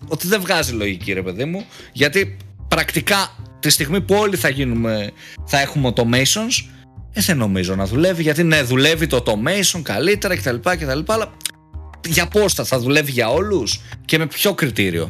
[0.08, 1.64] ότι δεν βγάζει λογική, ρε παιδί μου.
[1.92, 2.36] Γιατί
[2.68, 5.12] πρακτικά τη στιγμή που όλοι θα γίνουμε,
[5.46, 6.70] θα έχουμε automations,
[7.12, 8.22] ε, δεν νομίζω να δουλεύει.
[8.22, 10.56] Γιατί ναι, δουλεύει το automation καλύτερα κτλ.
[10.62, 11.32] κτλ αλλά
[12.08, 15.08] για πώς θα, θα δουλεύει για όλους και με ποιο κριτήριο.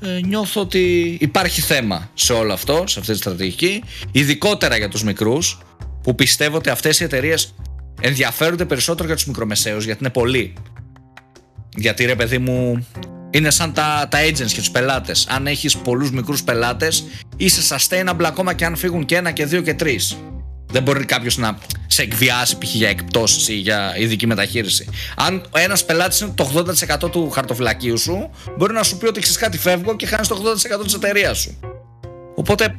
[0.00, 5.02] Ε, νιώθω ότι υπάρχει θέμα σε όλο αυτό, σε αυτή τη στρατηγική, ειδικότερα για τους
[5.02, 5.58] μικρούς,
[6.06, 7.54] που πιστεύω ότι αυτές οι εταιρείες
[8.00, 10.52] ενδιαφέρονται περισσότερο για τους μικρομεσαίους, γιατί είναι πολλοί.
[11.76, 12.86] Γιατί ρε παιδί μου,
[13.30, 15.26] είναι σαν τα, τα agents και τους πελάτες.
[15.30, 17.04] Αν έχεις πολλούς μικρούς πελάτες,
[17.36, 20.16] είσαι sustainable ακόμα και αν φύγουν και ένα και δύο και τρεις.
[20.66, 22.74] Δεν μπορεί κάποιος να σε εκβιάσει π.χ.
[22.74, 24.88] για εκπτώσεις ή για ειδική μεταχείριση.
[25.16, 26.64] Αν ένας πελάτης είναι το
[27.04, 30.42] 80% του χαρτοφυλακίου σου, μπορεί να σου πει ότι ξέρεις κάτι, φεύγω και χάνεις το
[30.80, 31.60] 80% της εταιρείας σου.
[32.36, 32.78] Οπότε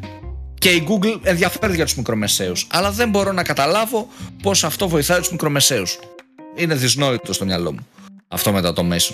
[0.58, 2.68] και η Google ενδιαφέρει για τους μικρομεσαίους.
[2.72, 4.08] Αλλά δεν μπορώ να καταλάβω
[4.42, 6.00] πώς αυτό βοηθάει τους μικρομεσαίους.
[6.56, 7.88] Είναι δυσνόητο στο μυαλό μου.
[8.28, 9.14] Αυτό μετά το μέσο.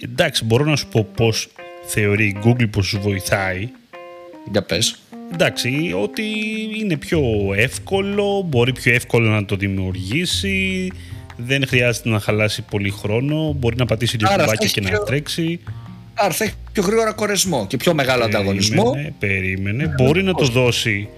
[0.00, 1.48] Εντάξει, μπορώ να σου πω πώς
[1.86, 3.68] θεωρεί η Google πως σου βοηθάει.
[4.52, 4.98] Για πες.
[5.32, 6.22] Εντάξει, ότι
[6.78, 7.20] είναι πιο
[7.56, 10.92] εύκολο, μπορεί πιο εύκολο να το δημιουργήσει,
[11.36, 15.60] δεν χρειάζεται να χαλάσει πολύ χρόνο, μπορεί να πατήσει δύο κουμπάκια και να τρέξει.
[16.20, 19.12] Άρα θα έχει πιο γρήγορα κορεσμό και πιο μεγάλο περίμενε, ανταγωνισμό.
[19.18, 19.94] Περίμενε.
[19.96, 21.08] Μπορεί να το δώσει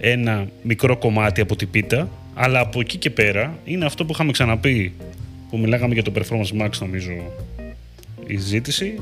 [0.00, 4.32] ένα μικρό κομμάτι από την πίτα, αλλά από εκεί και πέρα είναι αυτό που είχαμε
[4.32, 4.92] ξαναπεί,
[5.50, 7.12] που μιλάγαμε για το Performance Max νομίζω
[8.26, 9.00] η ζήτηση,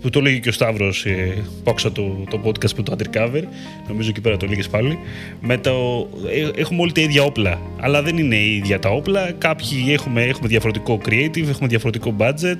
[0.00, 3.42] που το έλεγε και ο Σταύρος ε, που άκουσα το, το podcast που το Undercover.
[3.88, 4.98] Νομίζω εκεί πέρα το έλεγε πάλι.
[5.40, 7.60] Με το, ε, έχουμε όλοι τα ίδια όπλα.
[7.80, 9.32] Αλλά δεν είναι ίδια τα όπλα.
[9.32, 12.58] Κάποιοι έχουμε, έχουμε διαφορετικό creative, έχουμε διαφορετικό budget.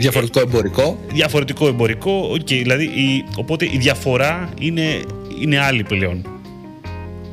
[0.00, 0.98] Διαφορετικό εμπορικό.
[1.12, 2.32] Διαφορετικό εμπορικό.
[2.32, 5.00] Okay, δηλαδή, η, οπότε η διαφορά είναι,
[5.40, 6.26] είναι άλλη πλέον.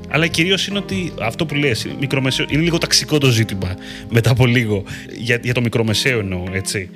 [0.10, 3.76] Αλλά κυρίως είναι ότι αυτό που λες, μικρομεσαίο, είναι λίγο ταξικό το ζήτημα
[4.10, 4.84] μετά από λίγο.
[5.18, 6.90] Για, για το μικρομεσαίο εννοώ, έτσι.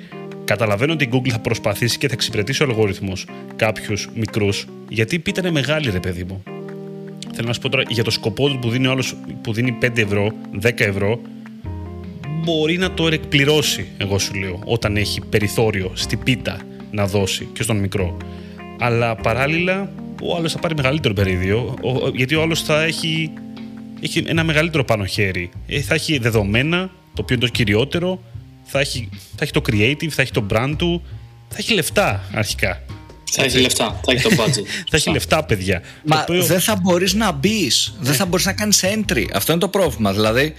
[0.44, 5.18] Καταλαβαίνω ότι η Google θα προσπαθήσει και θα εξυπηρετήσει ο αλγόριθμος κάποιους μικρούς, γιατί η
[5.18, 6.42] πίτα είναι μεγάλη, ρε παιδί μου.
[7.34, 9.98] Θέλω να σου πω τώρα για το σκοπό του που δίνει, άλλος, που δίνει 5
[9.98, 10.32] ευρώ,
[10.62, 11.20] 10 ευρώ,
[12.42, 16.58] μπορεί να το εκπληρώσει, εγώ σου λέω, όταν έχει περιθώριο στη πίτα
[16.90, 18.16] να δώσει και στον μικρό.
[18.78, 21.74] Αλλά παράλληλα, ο άλλος θα πάρει μεγαλύτερο περίδιο,
[22.14, 23.32] γιατί ο άλλος θα έχει,
[24.00, 25.50] έχει ένα μεγαλύτερο πάνω χέρι.
[25.66, 28.22] Ε, θα έχει δεδομένα, το οποίο είναι το κυριότερο,
[28.62, 31.02] θα έχει, θα έχει το creative, θα έχει το brand του,
[31.48, 32.82] θα έχει λεφτά αρχικά.
[33.34, 34.64] Θα έχει λεφτά, θα έχει το budget.
[34.90, 35.82] θα έχει λεφτά, παιδιά.
[36.04, 36.44] Μα οποίο...
[36.44, 39.24] δεν θα μπορείς να μπεις, δεν θα μπορείς να κάνεις entry.
[39.34, 40.12] Αυτό είναι το πρόβλημα.
[40.12, 40.54] Δηλαδή,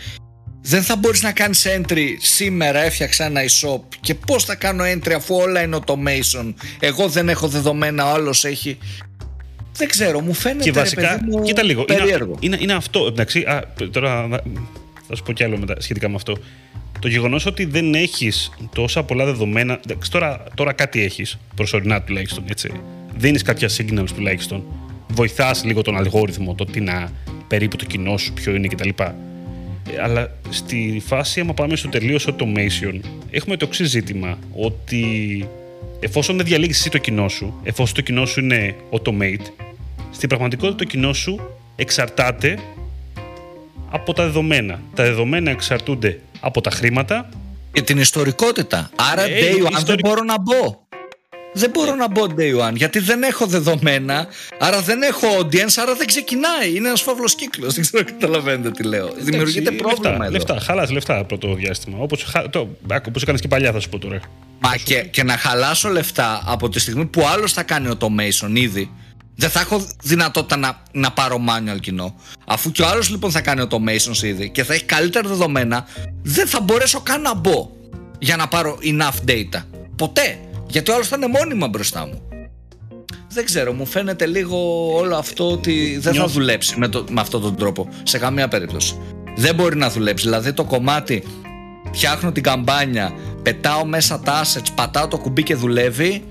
[0.65, 2.83] δεν θα μπορείς να κάνεις entry σήμερα.
[2.83, 6.53] Έφτιαξα ένα e-shop και πώς θα κάνω entry αφού όλα είναι automation.
[6.79, 8.77] Εγώ δεν έχω δεδομένα, ο άλλος έχει.
[9.75, 12.37] Δεν ξέρω, μου φαίνεται και βασικά, παιδί μου, κοίτα λίγο, περίεργο.
[12.39, 13.05] Είναι, είναι, είναι αυτό.
[13.05, 14.27] Εντάξει, α, τώρα
[15.07, 16.37] θα σου πω κι άλλο μετά σχετικά με αυτό.
[16.99, 19.79] Το γεγονός ότι δεν έχεις τόσα πολλά δεδομένα.
[20.09, 22.43] Τώρα, τώρα κάτι έχεις, προσωρινά τουλάχιστον.
[22.49, 22.71] Έτσι.
[23.15, 24.63] Δίνεις κάποια signals τουλάχιστον.
[25.07, 27.11] Βοηθάς λίγο τον αλγόριθμο, το τι να
[27.47, 28.89] περίπου το κοινό σου, ποιο είναι κτλ.
[29.91, 32.99] Ε, αλλά στη φάση, άμα πάμε στο τελείως automation,
[33.31, 34.37] έχουμε το εξής ζήτημα.
[34.55, 35.47] Ότι
[35.99, 39.65] εφόσον δεν διαλέγεις εσύ το κοινό σου, εφόσον το κοινό σου είναι automate,
[40.11, 41.39] στην πραγματικότητα το κοινό σου
[41.75, 42.59] εξαρτάται
[43.89, 44.81] από τα δεδομένα.
[44.95, 47.29] Τα δεδομένα εξαρτούνται από τα χρήματα.
[47.71, 48.89] Και την ιστορικότητα.
[49.11, 49.85] Άρα ε, day one ιστορικ...
[49.85, 50.82] δεν μπορώ να μπω.
[51.53, 54.27] Δεν μπορώ να μπω day one γιατί δεν έχω δεδομένα,
[54.59, 56.75] άρα δεν έχω audience, άρα δεν ξεκινάει.
[56.75, 57.73] Είναι ένας φαύλος κύκλος.
[57.73, 59.05] Δεν ξέρω αν καταλαβαίνετε τι λέω.
[59.05, 60.31] Εντάξει, Δημιουργείται πρόβλημα λεφτά, εδώ.
[60.31, 61.97] Λεφτά, χαλάς λεφτά πρώτο διάστημα.
[61.99, 62.35] Όπως
[63.07, 64.19] όπως έκανες και παλιά, θα σου πω τώρα.
[64.59, 68.91] Μα και, και να χαλάσω λεφτά από τη στιγμή που άλλος θα κάνει automation ήδη
[69.35, 72.15] δεν θα έχω δυνατότητα να, να πάρω manual κοινό.
[72.45, 75.85] Αφού και ο άλλος λοιπόν θα κάνει automations ήδη και θα έχει καλύτερα δεδομένα,
[76.23, 77.71] δεν θα μπορέσω καν να μπω
[78.19, 79.63] για να πάρω enough data.
[79.95, 80.37] Ποτέ.
[80.73, 82.21] Γιατί ο άλλος θα είναι μόνιμα μπροστά μου.
[83.29, 87.41] Δεν ξέρω, μου φαίνεται λίγο όλο αυτό ότι δεν θα δουλέψει με, το, με αυτόν
[87.41, 88.97] τον τρόπο σε καμία περίπτωση.
[89.35, 90.25] Δεν μπορεί να δουλέψει.
[90.25, 91.23] Δηλαδή το κομμάτι
[91.91, 96.23] φτιάχνω την καμπάνια, πετάω μέσα τα assets, πατάω το κουμπί και δουλεύει,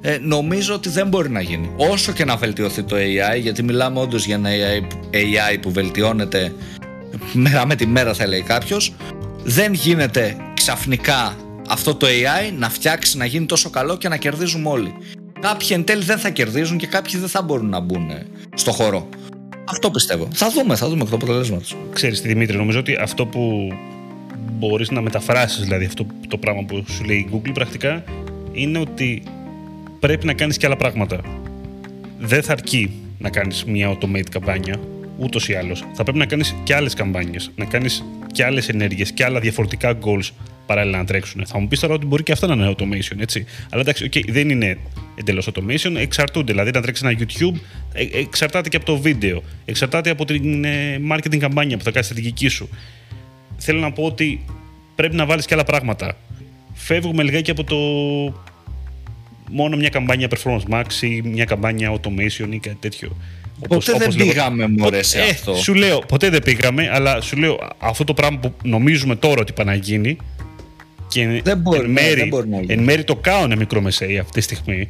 [0.00, 1.70] ε, νομίζω ότι δεν μπορεί να γίνει.
[1.76, 4.82] Όσο και να βελτιωθεί το AI, γιατί μιλάμε όντως για ένα AI,
[5.12, 6.52] AI που βελτιώνεται
[7.32, 8.94] μέρα με τη μέρα θα λέει κάποιος,
[9.44, 11.36] δεν γίνεται ξαφνικά
[11.68, 14.94] αυτό το AI να φτιάξει να γίνει τόσο καλό και να κερδίζουμε όλοι.
[15.40, 18.10] Κάποιοι εν τέλει δεν θα κερδίζουν και κάποιοι δεν θα μπορούν να μπουν
[18.54, 19.08] στο χώρο.
[19.64, 20.28] Αυτό πιστεύω.
[20.32, 21.76] Θα δούμε, θα δούμε το αποτελέσμα τους.
[21.92, 23.68] Ξέρεις, Δημήτρη, νομίζω ότι αυτό που
[24.52, 28.04] μπορείς να μεταφράσεις, δηλαδή αυτό το πράγμα που σου λέει η Google πρακτικά,
[28.52, 29.22] είναι ότι
[30.00, 31.20] πρέπει να κάνεις και άλλα πράγματα.
[32.18, 34.80] Δεν θα αρκεί να κάνεις μια automate καμπάνια,
[35.18, 35.84] ούτως ή άλλως.
[35.94, 39.98] Θα πρέπει να κάνεις και άλλες καμπάνιες, να κάνεις και άλλες ενέργειες και άλλα διαφορετικά
[40.04, 40.30] goals
[40.68, 41.46] παράλληλα να τρέξουν.
[41.46, 43.44] Θα μου πεις τώρα ότι μπορεί και αυτό να είναι automation, έτσι.
[43.70, 44.78] Αλλά εντάξει, okay, δεν είναι
[45.14, 46.52] εντελώς automation, εξαρτούνται.
[46.52, 47.60] Δηλαδή, να τρέξει ένα YouTube,
[47.92, 52.04] ε, εξαρτάται και από το βίντεο, εξαρτάται από την ε, marketing καμπάνια που θα κάνει
[52.04, 52.68] στρατηγική σου.
[53.56, 54.44] Θέλω να πω ότι
[54.94, 56.16] πρέπει να βάλεις και άλλα πράγματα.
[56.74, 57.76] Φεύγουμε λιγάκι από το
[59.50, 63.16] μόνο μια καμπάνια performance max ή μια καμπάνια automation ή κάτι τέτοιο.
[63.68, 65.54] Ποτέ δεν πήγαμε μωρέ σε ε, αυτό.
[65.54, 69.52] Σου λέω, ποτέ δεν πήγαμε, αλλά σου λέω αυτό το πράγμα που νομίζουμε τώρα ότι
[69.52, 70.16] πάει να γίνει
[71.08, 74.40] και δεν μπορεί, εν, μέρη, δεν μπορεί να εν μέρη το κάνουν μικρομεσαίοι αυτή τη
[74.40, 74.88] στιγμή.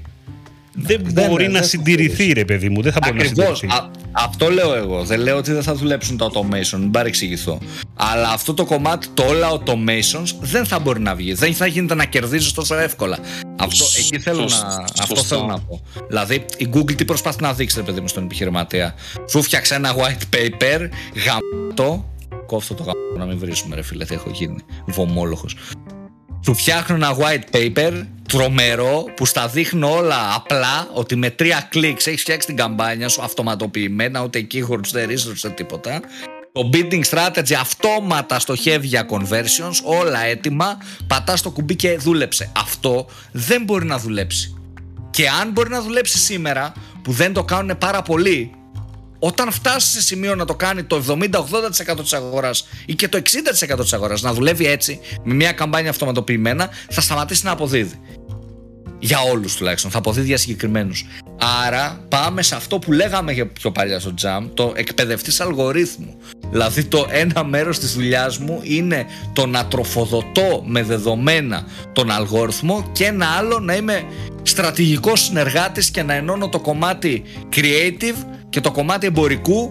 [0.80, 2.82] Δεν, δεν μπορεί να συντηρηθεί, ρε παιδί μου.
[2.82, 3.48] Δεν θα μπορεί Ακριβώς.
[3.48, 3.90] να συντηρηθεί.
[4.12, 5.04] αυτό λέω εγώ.
[5.04, 6.78] Δεν λέω ότι δεν θα δουλέψουν τα automation.
[6.78, 7.58] Μην παρεξηγηθώ.
[7.94, 11.32] Αλλά αυτό το κομμάτι, το όλα automations, δεν θα μπορεί να βγει.
[11.32, 13.18] Δεν θα γίνεται να κερδίζεις τόσο εύκολα.
[13.56, 15.82] Αυτό, εκεί θέλω να, αυτό θέλω να πω.
[16.08, 18.94] Δηλαδή, η Google τι προσπαθεί να δείξει, ρε παιδί μου, στον επιχειρηματία.
[19.30, 20.88] Σου φτιάξε ένα white paper,
[21.24, 22.12] γαμπτό.
[22.46, 25.56] Κόφτω το γαμπτό να μην βρίσκουμε, ρε φίλε, έχω γίνει βομόλοχος
[26.48, 32.06] του φτιάχνω ένα white paper τρομερό που στα δείχνω όλα απλά ότι με τρία κλικς
[32.06, 36.00] έχεις φτιάξει την καμπάνια σου αυτοματοποιημένα ούτε keywords δεν research τίποτα.
[36.52, 42.52] Το bidding strategy αυτόματα στοχεύει για conversions όλα έτοιμα πατάς το κουμπί και δούλεψε.
[42.56, 44.56] Αυτό δεν μπορεί να δουλέψει.
[45.10, 48.50] Και αν μπορεί να δουλέψει σήμερα που δεν το κάνουν πάρα πολύ
[49.18, 53.80] όταν φτάσει σε σημείο να το κάνει το 70-80% της αγοράς ή και το 60%
[53.80, 58.00] της αγοράς να δουλεύει έτσι με μια καμπάνια αυτοματοποιημένα θα σταματήσει να αποδίδει.
[59.00, 61.06] Για όλους τουλάχιστον, θα αποδίδει για συγκεκριμένους.
[61.66, 66.16] Άρα πάμε σε αυτό που λέγαμε πιο παλιά στο Jam, το εκπαιδευτής αλγορίθμου.
[66.50, 72.90] Δηλαδή το ένα μέρος της δουλειάς μου είναι το να τροφοδοτώ με δεδομένα τον αλγόριθμο
[72.92, 74.04] και ένα άλλο να είμαι
[74.42, 77.22] στρατηγικός συνεργάτης και να ενώνω το κομμάτι
[77.56, 79.70] creative και το κομμάτι εμπορικού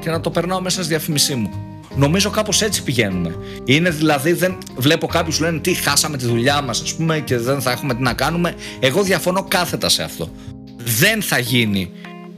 [0.00, 1.50] και να το περνάω μέσα στη διαφήμισή μου.
[1.96, 3.34] Νομίζω κάπως έτσι πηγαίνουμε.
[3.64, 7.38] Είναι δηλαδή, δεν βλέπω κάποιους που λένε τι, χάσαμε τη δουλειά μας, ας πούμε, και
[7.38, 8.54] δεν θα έχουμε τι να κάνουμε.
[8.80, 10.30] Εγώ διαφωνώ κάθετα σε αυτό.
[10.76, 11.90] Δεν θα γίνει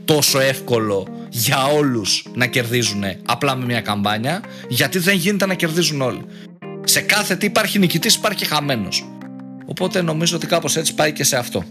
[0.05, 6.01] τόσο εύκολο για όλους να κερδίζουν απλά με μια καμπάνια, γιατί δεν γίνεται να κερδίζουν
[6.01, 6.21] όλοι.
[6.83, 9.05] Σε κάθε τι υπάρχει νικητής, υπάρχει χαμένος.
[9.65, 11.63] Οπότε νομίζω ότι κάπως έτσι πάει και σε αυτό.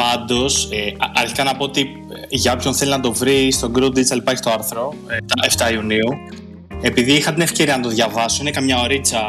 [0.00, 3.86] Πάντως, ε, αρχικά να πω ότι ε, για όποιον θέλει να το βρει, στο Grow
[3.86, 5.16] Digital υπάρχει το άρθρο, ε,
[5.68, 6.08] 7 Ιουνίου.
[6.80, 9.20] Επειδή είχα την ευκαιρία να το διαβάσω, είναι καμιά ωρίτσα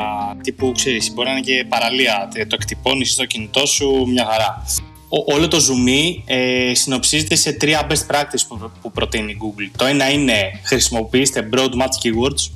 [0.44, 2.28] τύπου, ξέρεις, μπορεί να είναι και παραλία.
[2.34, 4.66] Το εκτυπώνεις στο κινητό σου, μια χαρά.
[5.10, 9.72] Ο, όλο το Zoom ε, συνοψίζεται σε τρία best practice που, που προτείνει η Google.
[9.78, 12.52] Το ένα είναι χρησιμοποιήστε broad match keywords,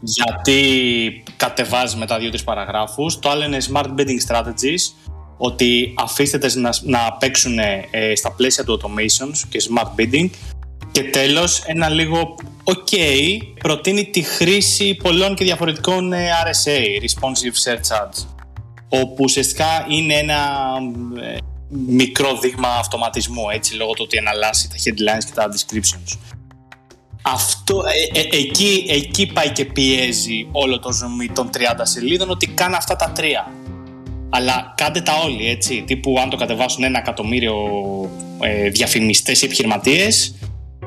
[0.00, 3.18] γιατί κατεβάζει μετά δύο-τρεις παραγράφους.
[3.18, 8.80] Το άλλο είναι smart bidding strategies, ότι αφήστε να, να παίξουν ε, στα πλαίσια του
[8.80, 10.28] automations και smart bidding
[10.92, 12.96] και τέλος ένα λίγο ok
[13.58, 18.26] προτείνει τη χρήση πολλών και διαφορετικών ε, RSA, Responsive Search Ads
[18.88, 20.38] όπου ουσιαστικά είναι ένα
[21.20, 21.36] ε,
[21.86, 26.18] μικρό δείγμα αυτοματισμού έτσι λόγω του ότι εναλλάσσει τα headlines και τα descriptions.
[27.22, 27.82] Αυτό,
[28.30, 33.10] εκεί, εκεί πάει και πιέζει όλο το zoom των 30 σελίδων ότι κάνει αυτά τα
[33.10, 33.52] τρία
[34.30, 35.82] αλλά κάντε τα όλοι, έτσι.
[35.86, 37.54] Τύπου αν το κατεβάσουν ένα εκατομμύριο
[38.40, 40.34] ε, διαφημιστές ή επιχειρηματίες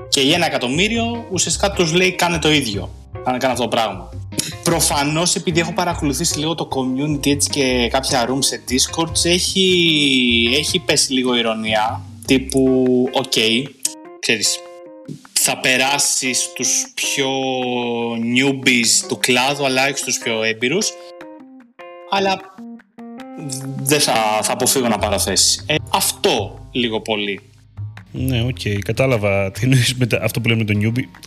[0.10, 2.90] και για ένα εκατομμύριο ουσιαστικά τους λέει κάνε το ίδιο.
[3.24, 4.10] Κάνε, κάνε αυτό το πράγμα.
[4.64, 10.80] Προφανώς, επειδή έχω παρακολουθήσει λίγο το community έτσι και κάποια rooms σε Discord, έχει, έχει
[10.80, 12.02] πέσει λίγο ηρωνία.
[12.26, 13.64] Τύπου, OK, okay,
[14.20, 14.60] ξέρεις,
[15.34, 17.30] θα περάσεις στους πιο
[18.36, 20.92] newbies του κλάδου, αλλά όχι στους πιο έμπειρους.
[22.10, 22.40] Αλλά
[23.78, 25.64] δεν θα, θα αποφύγω να πάρω θέση.
[25.66, 27.40] Ε, αυτό λίγο πολύ.
[28.12, 28.58] Ναι, OK.
[28.64, 28.80] Okay.
[28.80, 31.20] Κατάλαβα τι εννοείς με αυτό που λέμε με τον newbie.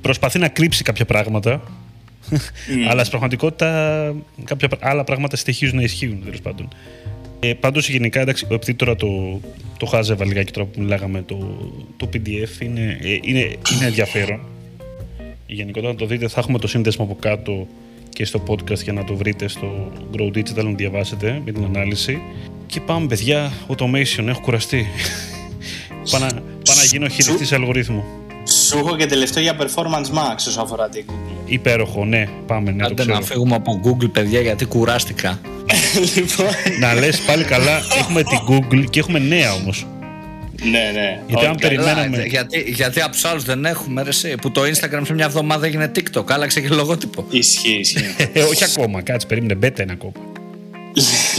[0.00, 1.62] Προσπαθεί να κρύψει κάποια πράγματα,
[2.30, 2.36] mm.
[2.88, 6.68] αλλά στην πραγματικότητα κάποια άλλα πράγματα συνεχίζουν να ισχύουν, τέλος πάντων.
[7.40, 9.40] Ε, Πάντως, γενικά, εντάξει, επειδή τώρα το,
[9.78, 11.36] το χάζευα λιγάκι τώρα που μιλάγαμε, το,
[11.96, 14.40] το PDF είναι, ε, είναι, είναι ενδιαφέρον.
[15.46, 17.66] Γενικότερα, να το δείτε, θα έχουμε το σύνδεσμο από κάτω
[18.14, 22.22] και στο podcast για να το βρείτε στο Grow Digital να διαβάσετε με την ανάλυση.
[22.66, 24.86] Και πάμε παιδιά, automation, έχω κουραστεί.
[26.10, 28.04] πάω, να, πάω να γίνω χειριστής αλγορίθμου.
[28.68, 31.42] Σου έχω και τελευταίο για Performance Max όσο αφορά την Google.
[31.44, 35.40] Υπέροχο, ναι, πάμε να Άντε να φύγουμε από Google, παιδιά, γιατί κουράστηκα.
[36.14, 36.46] λοιπόν.
[36.80, 39.86] να λες πάλι καλά, έχουμε την Google και έχουμε νέα όμως.
[40.62, 41.20] Ναι, ναι.
[41.26, 42.24] Γιατί αν περιμέναμε.
[42.24, 45.66] Γιατί, γιατί από του άλλους δεν έχουμε, ρε, εσύ, που το Instagram σε μια εβδομάδα
[45.66, 47.26] έγινε TikTok, άλλαξε και λογότυπο.
[47.30, 48.14] Ισχύει, ισχύει.
[48.32, 50.12] Ε, όχι ακόμα, κάτσε, περίμενε, μπέτε ένα ακόμα.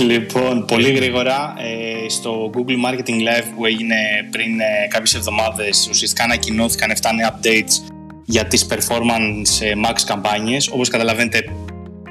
[0.09, 3.95] λοιπόν, πολύ γρήγορα ε, στο Google Marketing Live που έγινε
[4.31, 7.93] πριν ε, κάποιες εβδομάδες ουσιαστικά ανακοινώθηκαν 7 νέα updates
[8.25, 10.67] για τις performance ε, max καμπάνιες.
[10.67, 11.43] Όπως καταλαβαίνετε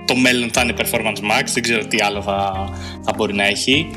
[0.07, 2.69] το μέλλον θα είναι performance max, δεν ξέρω τι άλλο θα,
[3.05, 3.91] θα μπορεί να έχει.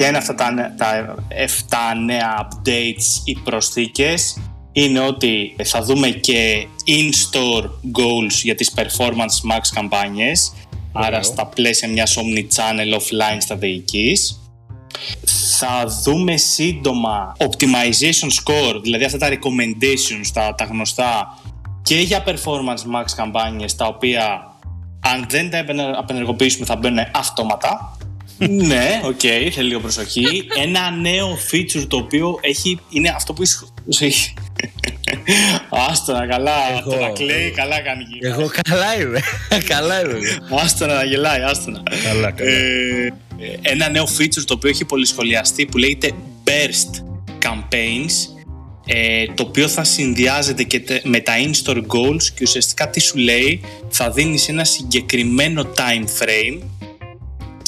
[0.00, 4.38] Και ένα αυτά τα, τα 7 νέα updates ή προσθήκες
[4.72, 10.52] είναι ότι θα δούμε και in-store goals για τις performance max καμπάνιες.
[10.92, 14.40] Άρα στα πλαίσια μιας omni-channel offline στρατηγικής.
[15.58, 21.38] Θα δούμε σύντομα optimization score, δηλαδή αυτά τα recommendations, τα, τα γνωστά
[21.82, 24.54] και για performance max καμπάνιες τα οποία
[25.00, 25.64] αν δεν τα
[25.98, 27.98] απενεργοποιήσουμε θα μπαίνουν αυτόματα
[28.48, 30.46] ναι, OK, okay, θέλει λίγο προσοχή.
[30.62, 33.42] Ένα νέο feature το οποίο έχει, είναι αυτό που
[33.98, 34.34] έχει.
[35.70, 38.04] Άστο να καλά, εγώ, το να κλαίει, καλά κάνει.
[38.20, 39.20] Εγώ καλά είμαι,
[39.74, 40.18] καλά είμαι.
[40.62, 41.82] Άστο να γελάει, άστο να.
[42.04, 42.50] Καλά, καλά.
[42.50, 43.14] Ε,
[43.62, 46.12] ένα νέο feature το οποίο έχει πολυσχολιαστεί που λέγεται
[46.44, 47.04] Burst
[47.44, 48.40] Campaigns
[48.86, 53.60] ε, το οποίο θα συνδυάζεται και με τα in-store goals και ουσιαστικά τι σου λέει
[53.88, 56.60] θα δίνεις ένα συγκεκριμένο time frame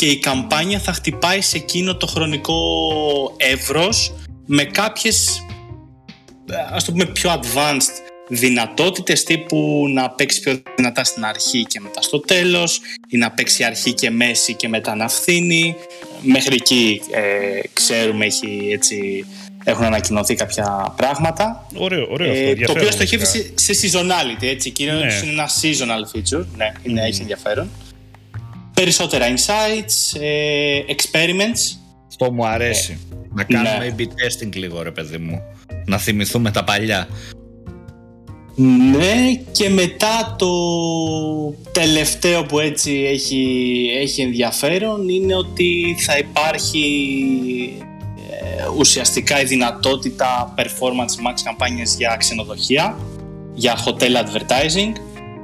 [0.02, 2.56] και η καμπάνια θα χτυπάει σε εκείνο το χρονικό
[3.36, 4.12] εύρος
[4.46, 5.46] με κάποιες
[6.70, 12.02] ας το πούμε πιο advanced δυνατότητες τύπου να παίξει πιο δυνατά στην αρχή και μετά
[12.02, 15.74] στο τέλος ή να παίξει αρχή και μέση και μετά να φθήνει
[16.22, 19.26] μέχρι εκεί ε, ξέρουμε έχει έτσι
[19.64, 21.66] έχουν ανακοινωθεί κάποια πράγματα.
[21.74, 22.44] Ωραίο, ωραίο αυτό.
[22.44, 24.70] Ε, το οποίο στοχεύει σε, σε seasonality, έτσι.
[24.70, 25.20] Κυρίως ναι.
[25.22, 26.44] είναι ένα seasonal feature.
[26.56, 27.06] Ναι, είναι, mm.
[27.06, 27.70] έχει ενδιαφέρον
[28.82, 31.76] περισσότερα insights, ε, experiments.
[32.08, 32.98] Αυτό μου αρέσει.
[33.12, 34.04] Ε, να κάνουμε ναι.
[34.04, 35.42] testing λίγο ρε παιδί μου.
[35.86, 37.08] Να θυμηθούμε τα παλιά.
[38.92, 40.50] Ναι και μετά το
[41.72, 46.84] τελευταίο που έτσι έχει, έχει ενδιαφέρον είναι ότι θα υπάρχει
[48.30, 52.98] ε, ουσιαστικά η δυνατότητα performance max καμπάνιες για ξενοδοχεία,
[53.54, 54.92] για hotel advertising,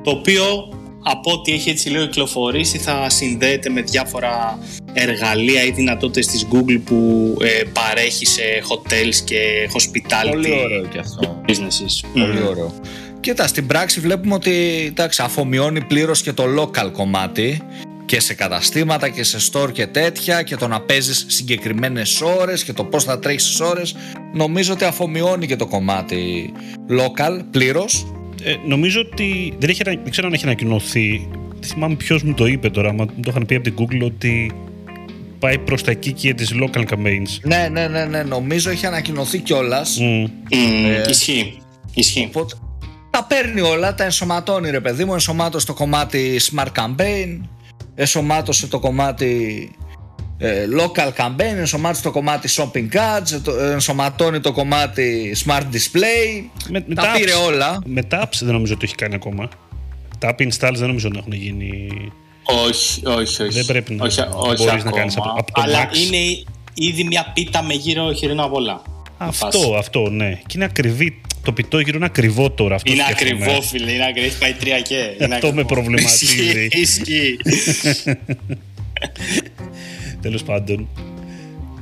[0.02, 0.68] το οποίο
[1.02, 4.58] από ό,τι έχει έτσι λίγο κυκλοφορήσει θα συνδέεται με διάφορα
[4.92, 10.98] εργαλεία ή δυνατότητες της Google που ε, παρέχει σε hotels και hospitality Πολύ ωραίο και
[10.98, 11.40] αυτό.
[11.48, 12.08] businesses.
[12.12, 12.48] Πολύ mm.
[12.48, 12.74] ωραίο.
[13.20, 17.62] Κοίτα, στην πράξη βλέπουμε ότι εντάξει, αφομοιώνει πλήρως και το local κομμάτι
[18.04, 22.72] και σε καταστήματα και σε store και τέτοια και το να παίζεις συγκεκριμένες ώρες και
[22.72, 23.96] το πώς θα τρέχεις ώρες.
[24.34, 26.52] Νομίζω ότι αφομοιώνει και το κομμάτι
[26.90, 28.06] local πλήρως
[28.42, 31.28] ε, νομίζω ότι δεν, έχει, δεν ξέρω αν έχει ανακοινωθεί.
[31.60, 34.52] Δεν θυμάμαι ποιος μου το είπε τώρα, μα το είχαν πει από την Google ότι
[35.38, 37.38] πάει προς τα εκεί και τις local campaigns.
[37.42, 39.98] Ναι, ναι, ναι, ναι, νομίζω έχει ανακοινωθεί κιόλας.
[40.00, 40.30] Mm.
[40.48, 41.58] Ε, ισχύει.
[41.94, 42.24] Ισχύει.
[42.28, 42.54] Οπότε,
[43.10, 47.40] τα παίρνει όλα, τα ενσωματώνει ρε παιδί μου, ενσωμάτωσε το κομμάτι smart campaign,
[47.94, 49.87] ενσωμάτωσε το κομμάτι ε,
[50.80, 56.44] local campaign, ενσωμάτωσε το κομμάτι shopping cards, το, ενσωματώνει το κομμάτι smart display.
[56.68, 57.78] Με, τα με πήρε όλα.
[57.84, 59.48] Με τα apps δεν νομίζω ότι έχει κάνει ακόμα.
[60.18, 61.88] Τα app installs δεν νομίζω να έχουν γίνει.
[62.42, 63.52] Όχι, όχι, όχι.
[63.52, 66.42] Δεν πρέπει να όχι, όχι μπορείς να κάνεις από, από το Αλλά είναι
[66.74, 68.82] ήδη μια πίτα με γύρω χειρινό απ' όλα.
[69.18, 70.40] Αυτό, αυτό, ναι.
[70.46, 71.20] Και είναι ακριβή.
[71.42, 72.74] Το πιτό γύρω είναι ακριβό τώρα.
[72.74, 73.90] Αυτό είναι ακριβό, φίλε.
[73.92, 74.26] Είναι ακριβό.
[74.26, 75.16] Έχει πάει τρία και.
[75.32, 76.68] αυτό με προβληματίζει.
[76.70, 77.36] Ισχύει.
[80.20, 80.88] Τέλος πάντων.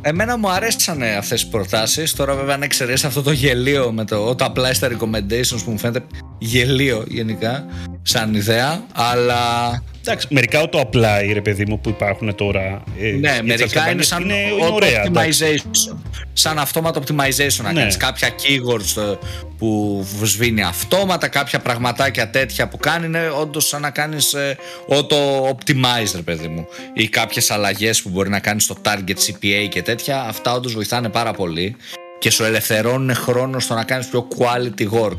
[0.01, 2.14] Εμένα μου αρέσανε αυτές οι προτάσεις.
[2.14, 5.79] Τώρα, βέβαια, αν εξαιρέσεις αυτό το γελίο με το όταν απλά στα recommendations που μου
[5.79, 6.07] φαίνεται
[6.38, 7.66] γελίο γενικά,
[8.03, 9.83] σαν ιδέα, αλλά.
[10.09, 12.83] Εντάξει, μερικά το απλά ρε παιδί μου που υπάρχουν τώρα.
[13.00, 15.96] Ε, ναι, μερικά είναι σαν είναι, optimization.
[16.33, 17.81] Σαν αυτόματο optimization να ναι.
[17.81, 19.17] κάνεις κάποια keywords ε,
[19.59, 24.57] που σβήνει αυτόματα, κάποια πραγματάκια τέτοια που κάνει είναι όντως σαν να κάνεις ε,
[24.88, 26.67] auto optimize, ρε παιδί μου.
[26.94, 30.23] Ή κάποιες αλλαγές που μπορεί να κάνεις στο target CPA και τέτοια.
[30.23, 31.77] Αυτά όντως βοηθάνε πάρα πολύ
[32.19, 35.19] και σου ελευθερώνουν χρόνο στο να κάνεις πιο quality work.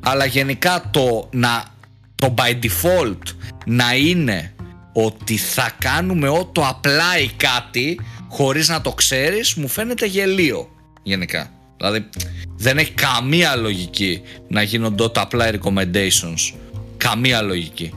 [0.00, 1.76] Αλλά γενικά το να
[2.18, 3.18] το by default
[3.66, 4.52] να είναι
[4.92, 10.68] ότι θα κάνουμε ό,τι apply κάτι χωρίς να το ξέρεις μου φαίνεται γελίο
[11.02, 11.50] γενικά.
[11.76, 12.08] Δηλαδή
[12.56, 16.54] δεν έχει καμία λογική να γίνονται auto apply recommendations.
[16.96, 17.92] Καμία λογική.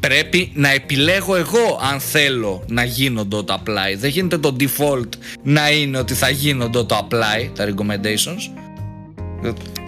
[0.00, 3.96] πρέπει να επιλέγω εγώ αν θέλω να γίνονται το apply.
[3.98, 5.08] Δεν γίνεται το default
[5.42, 8.60] να είναι ότι θα γίνονται το apply, τα recommendations.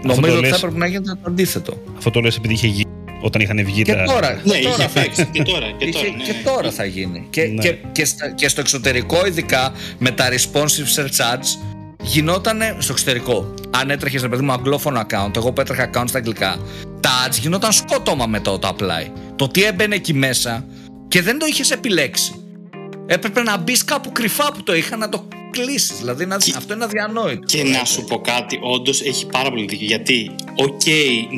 [0.02, 1.82] Νομίζω ότι θα έπρεπε να γίνεται το αντίθετο.
[1.96, 2.91] Αυτό το λες επειδή είχε γίνει
[3.22, 4.04] όταν είχαν βγει και τα...
[4.04, 5.28] Τώρα, Ναι, και τώρα είχε θα παίξει.
[5.32, 6.22] Και τώρα, και Είχε- τώρα, ναι.
[6.24, 7.26] και τώρα θα γίνει.
[7.30, 7.62] Και, Ναι.
[7.62, 11.46] και, και, στα- και στο εξωτερικό, ειδικά με τα responsive search ads,
[12.02, 13.54] γινόταν στο εξωτερικό.
[13.70, 16.56] Αν έτρεχες, ρε παιδί μου, αγγλόφωνο account, εγώ που έτρεχα account στα αγγλικά,
[17.00, 19.10] τα ads γινόταν σκότωμα με το auto apply.
[19.36, 20.64] Το τι έμπαινε εκεί μέσα
[21.08, 22.34] και δεν το είχες επιλέξει.
[23.12, 25.96] Έπρεπε να μπεις κάπου κρυφά που το είχα να το κλείσεις.
[25.98, 27.44] Δηλαδή, να, αυτό είναι αδιανόητο.
[27.46, 29.86] Και να σου πω κάτι, όντως έχει πάρα πολύ δίκιο.
[29.86, 30.86] Γιατί, OK,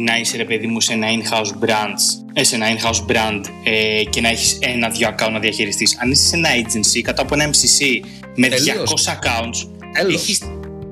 [0.05, 1.97] να είσαι ρε παιδί μου σε ένα in-house brand,
[2.33, 5.99] ε, σε ένα in-house brand ε, και να έχεις ένα-δυο account να διαχειριστείς.
[6.03, 8.01] Αν είσαι σε ένα agency κάτω από ένα MCC
[8.37, 9.07] με Τελείως.
[9.07, 10.15] 200 accounts, Τέλος.
[10.15, 10.41] έχεις,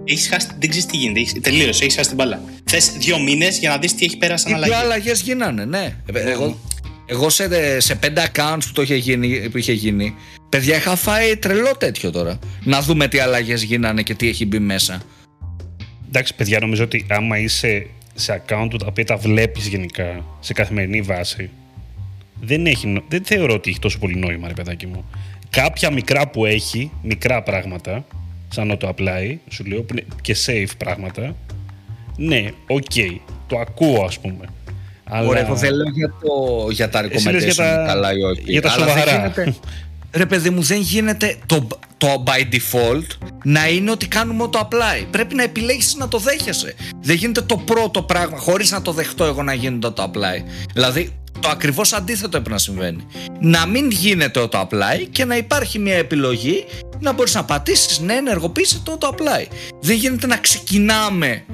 [0.05, 1.20] έχεις χάσει, δεν ξέρεις τι γίνεται.
[1.20, 2.43] Έχεις, τελείως, έχεις χάσει την μπάλα.
[2.64, 4.85] Θες δύο μήνες για να δεις τι έχει πέρασει σαν Τι πιο αλλαγή.
[4.93, 5.97] αλλαγές γίνανε, ναι.
[6.12, 6.59] Ε, Εγώ,
[7.07, 10.14] εγώ σε, σε πέντε accounts που, το είχε γίνει, που είχε γίνει,
[10.53, 12.38] παιδιά είχα φάει τρελό τέτοιο τώρα.
[12.64, 15.03] Να δούμε τι αλλαγές γίνανε και τι έχει μπει μέσα.
[16.09, 20.53] Εντάξει, παιδιά, νομίζω ότι άμα είσαι σε account που τα οποία τα βλέπεις γενικά σε
[20.53, 21.50] καθημερινή βάση,
[22.40, 25.05] δεν, έχει, νο- δεν θεωρώ ότι έχει τόσο πολύ νόημα, ρε παιδάκι μου.
[25.50, 28.05] Κάποια μικρά που έχει, μικρά πράγματα,
[28.48, 31.36] σαν auto apply, σου λέω, που είναι και safe πράγματα,
[32.16, 32.84] ναι, οκ,
[33.46, 34.44] το ακούω ας πούμε.
[35.05, 35.28] Αλλά...
[35.28, 38.22] Ωραία, εγώ δεν λέω για, το, για τα Εσύ λες recommendation για τα- καλά ή
[38.22, 38.42] όχι.
[38.44, 39.32] για τα Αλλά δεν σοβαρά.
[40.13, 41.67] γίνεται- ρε παιδί μου, δεν γίνεται το,
[41.99, 43.07] το by default
[43.45, 45.07] να είναι ότι κάνουμε το apply.
[45.11, 46.75] Πρέπει να επιλέγεις να το δέχεσαι.
[47.01, 50.43] Δεν γίνεται το πρώτο πράγμα, χωρίς να το δεχτώ εγώ να γίνεται το apply.
[50.73, 53.07] Δηλαδή, το ακριβώς αντίθετο πρέπει να συμβαίνει.
[53.41, 56.65] Να μην γίνεται το apply και να υπάρχει μια επιλογή
[57.01, 59.47] να μπορείς να πατήσεις ναι, ενεργοποιήσει το auto apply.
[59.81, 61.45] Δεν γίνεται να ξεκινάμε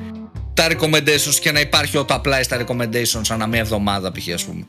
[0.54, 4.34] τα recommendations και να υπάρχει auto apply στα recommendations ανά μία εβδομάδα π.χ.
[4.34, 4.66] ας πούμε.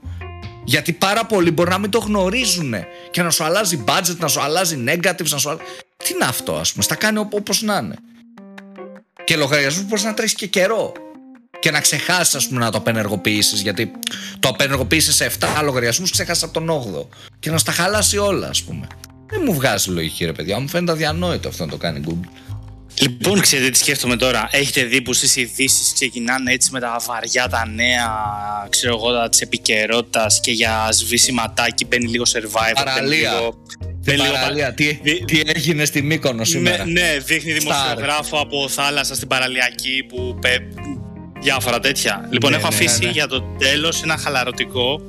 [0.70, 2.74] Γιατί πάρα πολλοί μπορεί να μην το γνωρίζουν
[3.12, 5.64] και να σου αλλάζει budget, να σου αλλάζει negatives, να σου αλλάζει...
[5.98, 7.96] Τι είναι αυτό, ας πούμε, στα κάνει όπως να είναι.
[9.24, 10.92] Και λογαριασμούς μπορείς να τρέχεις και καιρό.
[11.60, 13.62] Και να ξεχάσεις, ας πούμε, να το απενεργοποιήσεις.
[13.62, 13.92] Γιατί
[14.40, 17.08] το απενεργοποιήσεις σε 7 λογαριασμούς, ξέχασε από τον 8ο.
[17.40, 18.88] Και να στα χαλάσει όλα, ας πούμε.
[19.30, 20.60] Δεν μου βγάζει λογική, ρε παιδιά.
[20.60, 22.49] Μου φαίνεται αδιανόητο αυτό να το κάνει η Google.
[23.02, 24.48] Λοιπόν, ξέρετε τι σκέφτομαι τώρα.
[24.52, 28.10] Έχετε δει που στις ειδήσεις ξεκινάνε έτσι με τα βαριά τα νέα,
[28.70, 32.72] ξέρω εγώ, της επικαιρότητας και για σβήσιματάκι μπαίνει λίγο survivor.
[32.76, 33.32] Παραλία.
[33.32, 34.74] μπαίνει λίγο- Την μπαίνει λίγο παραλία.
[34.74, 37.78] Τι, Δι- τι έγινε στη Μύκονο σήμερα; Ναι, ναι, δείχνει Στάρ.
[37.78, 40.50] δημοσιογράφο από θάλασσα στην παραλιακή που πε...
[41.42, 42.28] διάφορα τέτοια.
[42.32, 43.10] Λοιπόν, Ναι, έχω ναι, αφήσει ναι.
[43.12, 45.02] για το τέλος ένα χαλαρωτικό.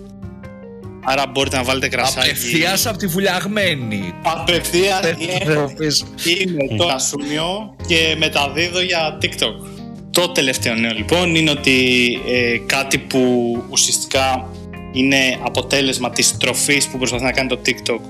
[1.05, 2.28] Άρα μπορείτε να βάλετε κρασάκι.
[2.28, 4.14] Απευθείας από τη βουλιαγμένη.
[4.22, 5.01] Απευθείας
[5.44, 6.05] Τροπής.
[6.24, 9.80] είναι το Ασούμιο και μεταδίδω για TikTok.
[10.11, 14.48] Το τελευταίο νέο λοιπόν είναι ότι ε, κάτι που ουσιαστικά
[14.92, 18.01] είναι αποτέλεσμα της τροφής που προσπαθεί να κάνει το TikTok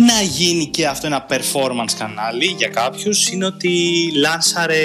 [0.00, 3.70] να γίνει και αυτό ένα performance κανάλι για κάποιους είναι ότι
[4.14, 4.80] λάνσαρε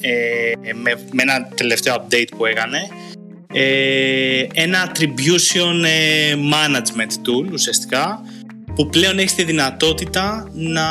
[0.00, 3.15] ε, με, με ένα τελευταίο update που έκανε ε,
[4.52, 8.20] ένα attribution ε, management tool ουσιαστικά
[8.74, 10.86] που πλέον έχει τη δυνατότητα να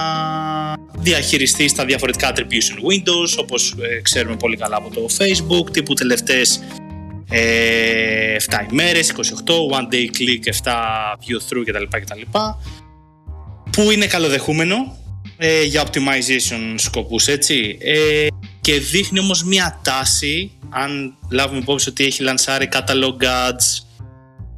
[0.97, 6.63] διαχειριστεί τα διαφορετικά attribution windows όπως ε, ξέρουμε πολύ καλά από το Facebook τύπου τελευταίες
[7.30, 9.20] ε, 7 ημέρες, 28,
[9.80, 10.72] one day click, 7
[11.20, 11.97] view through κτλ.
[11.99, 12.22] κτλ
[13.72, 14.97] που είναι καλοδεχούμενο
[15.38, 18.28] ε, για optimization σκοπούς έτσι ε,
[18.66, 23.84] και δείχνει όμως μια τάση αν λάβουμε υπόψη ότι έχει λανσάρει catalog ads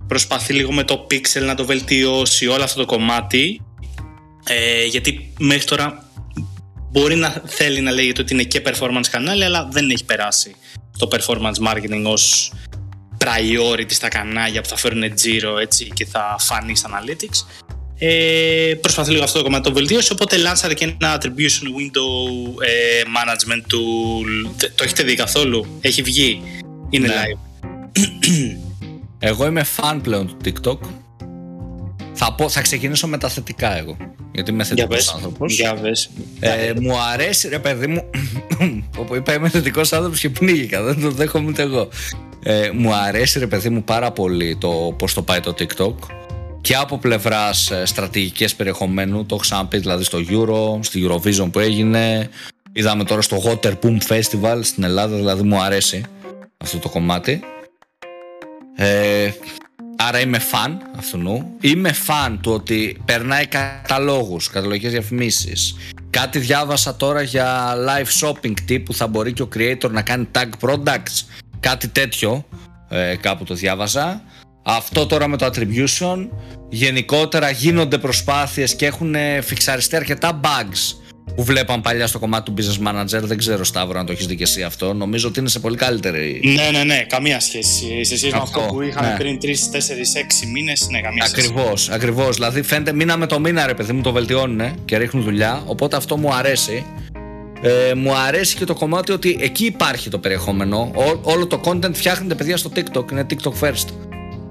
[0.08, 3.62] προσπαθεί λίγο με το pixel να το βελτιώσει όλο αυτό το κομμάτι.
[4.43, 6.10] Ε, γιατί μέχρι τώρα
[6.91, 10.55] μπορεί να θέλει να λέγεται ότι είναι και performance κανάλι αλλά δεν έχει περάσει
[10.97, 12.53] το performance marketing ως
[13.18, 17.66] priority στα κανάλια που θα φέρουν τζίρο έτσι και θα φανεί στα analytics
[18.00, 22.62] ε, προσπαθεί λίγο αυτό το κομμάτι να το βελτιώσει οπότε λάνσαρε και ένα attribution window
[22.66, 26.41] ε, management tool Τε- το έχετε δει καθόλου; Έχει βγει;
[26.89, 27.14] Είναι Ναι.
[27.14, 27.39] live
[29.20, 30.78] Εγώ είμαι fan πλέον του TikTok.
[32.14, 33.98] Θα, πω, θα ξεκινήσω με τα θετικά εγώ.
[34.32, 35.54] Γιατί είμαι για θετικός πες άνθρωπος.
[35.54, 38.10] για πες Ε, μου αρέσει, ρε παιδί μου.
[39.00, 40.82] Όπου είπα είμαι θετικός άνθρωπος και πνίγηκα.
[40.84, 41.88] Δεν το δέχομαι ούτε εγώ.
[42.43, 45.93] Ε, μου αρέσει, ρε παιδί μου, πάρα πολύ το πώς το πάει το TikTok.
[46.62, 52.30] Και από πλευράς στρατηγικές περιεχομένου, το έχω ξαναπεί δηλαδή στο Euro, στη Eurovision που έγινε.
[52.72, 56.03] Είδαμε τώρα στο Water Boom Festival στην Ελλάδα, δηλαδή μου αρέσει
[56.58, 57.41] αυτό το κομμάτι.
[58.76, 59.32] Ε,
[59.97, 61.45] άρα είμαι φαν αυτού.
[61.62, 65.76] Είμαι φαν του ότι περνάει καταλόγους, καταλογικές διαφημίσεις.
[66.10, 70.49] Κάτι διάβασα τώρα για live shopping τύπου θα μπορεί και ο creator να κάνει tag
[70.60, 71.26] products.
[71.60, 72.45] Κάτι τέτοιο
[72.89, 74.22] ε, κάπου το διάβασα.
[74.70, 76.28] Αυτό τώρα με το attribution,
[76.70, 80.95] γενικότερα γίνονται προσπάθειες και έχουν φιξαριστεί αρκετά bugs
[81.36, 83.22] που βλέπαν παλιά στο κομμάτι του business manager.
[83.22, 84.93] Δεν ξέρω, Σταύρο, αν το έχεις δει και εσύ αυτό.
[84.93, 86.41] Νομίζω ότι είναι σε πολύ καλύτερη.
[86.43, 88.03] Ναι, ναι, ναι, καμία σχέση.
[88.03, 89.18] Σε σχέση με αυτό που είχαμε ναι.
[89.18, 89.51] πριν 3, 4, 6
[90.53, 91.53] μήνες, ναι, καμία ακριβώς, σχέση.
[91.53, 92.36] Ακριβώς, ακριβώς.
[92.36, 95.63] Δηλαδή φαίνεται μήνα με το μήνα, ρε παιδί μου, το βελτιώνουν και ρίχνουν δουλειά.
[95.65, 96.86] Οπότε αυτό μου αρέσει.
[97.61, 100.91] Ε, μου αρέσει και το κομμάτι ότι εκεί υπάρχει το περιεχόμενο.
[100.95, 103.11] Ό, όλο το content φτιάχνεται παιδιά στο TikTok.
[103.11, 104.07] Είναι TikTok first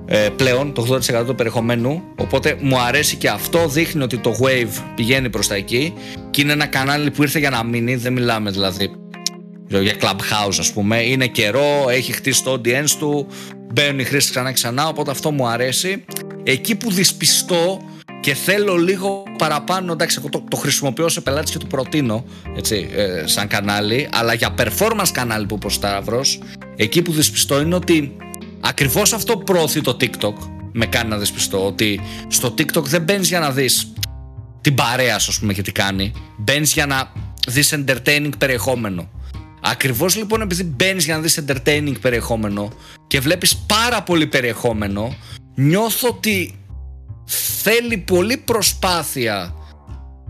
[0.07, 2.03] ε, πλέον, το 80% του περιεχομένου.
[2.17, 3.69] Οπότε μου αρέσει και αυτό.
[3.69, 5.93] Δείχνει ότι το Wave πηγαίνει προς τα εκεί.
[6.31, 7.97] Και είναι ένα κανάλι που ήρθε για να μείνει.
[7.97, 8.91] Δεν μιλάμε δηλαδή
[9.69, 11.03] για Clubhouse, ας πούμε.
[11.03, 13.27] Είναι καιρό, έχει χτίσει το audience του.
[13.73, 14.89] Μπαίνουν οι χρήστες ξανά ξανά.
[14.89, 16.05] Οπότε αυτό μου αρέσει.
[16.43, 17.81] Εκεί που δυσπιστώ
[18.21, 22.25] και θέλω λίγο παραπάνω, εντάξει, εγώ το, το χρησιμοποιώ σε πελάτη και το προτείνω
[22.57, 26.39] έτσι, ε, σαν κανάλι, αλλά για performance κανάλι που είπε ο Σταύρος,
[26.77, 28.17] εκεί που δυσπιστώ είναι ότι
[28.61, 30.35] ακριβώς αυτό προωθεί το TikTok,
[30.73, 33.93] με κάνει να δυσπιστώ, ότι στο TikTok δεν μπαίνεις για να δεις
[34.61, 37.13] την παρέα σου, πούμε, και τι κάνει, μπαίνεις για να
[37.49, 39.11] δεις entertaining περιεχόμενο.
[39.63, 42.73] Ακριβώς λοιπόν επειδή μπαίνεις για να δεις entertaining περιεχόμενο
[43.07, 45.15] και βλέπεις πάρα πολύ περιεχόμενο,
[45.55, 46.55] νιώθω ότι
[47.63, 49.55] θέλει πολύ προσπάθεια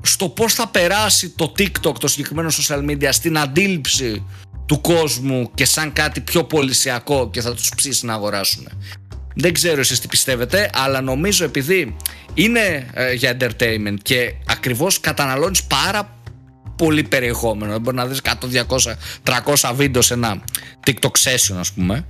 [0.02, 4.24] στο πώς θα περάσει το TikTok, το συγκεκριμένο social media, στην αντίληψη
[4.66, 8.68] του κόσμου και σαν κάτι πιο πολυσιακό και θα τους ψήσει να αγοράσουν.
[9.34, 11.96] Δεν ξέρω εσείς τι πιστεύετε, αλλά νομίζω επειδή
[12.34, 16.18] είναι ε, για entertainment και ακριβώς καταναλώνεις πάρα
[16.76, 18.30] πολύ περιεχόμενο, δεν μπορεί να δεις 100,
[19.22, 20.44] 200, 300 βίντεο σε ένα
[20.86, 22.06] TikTok session ας πούμε,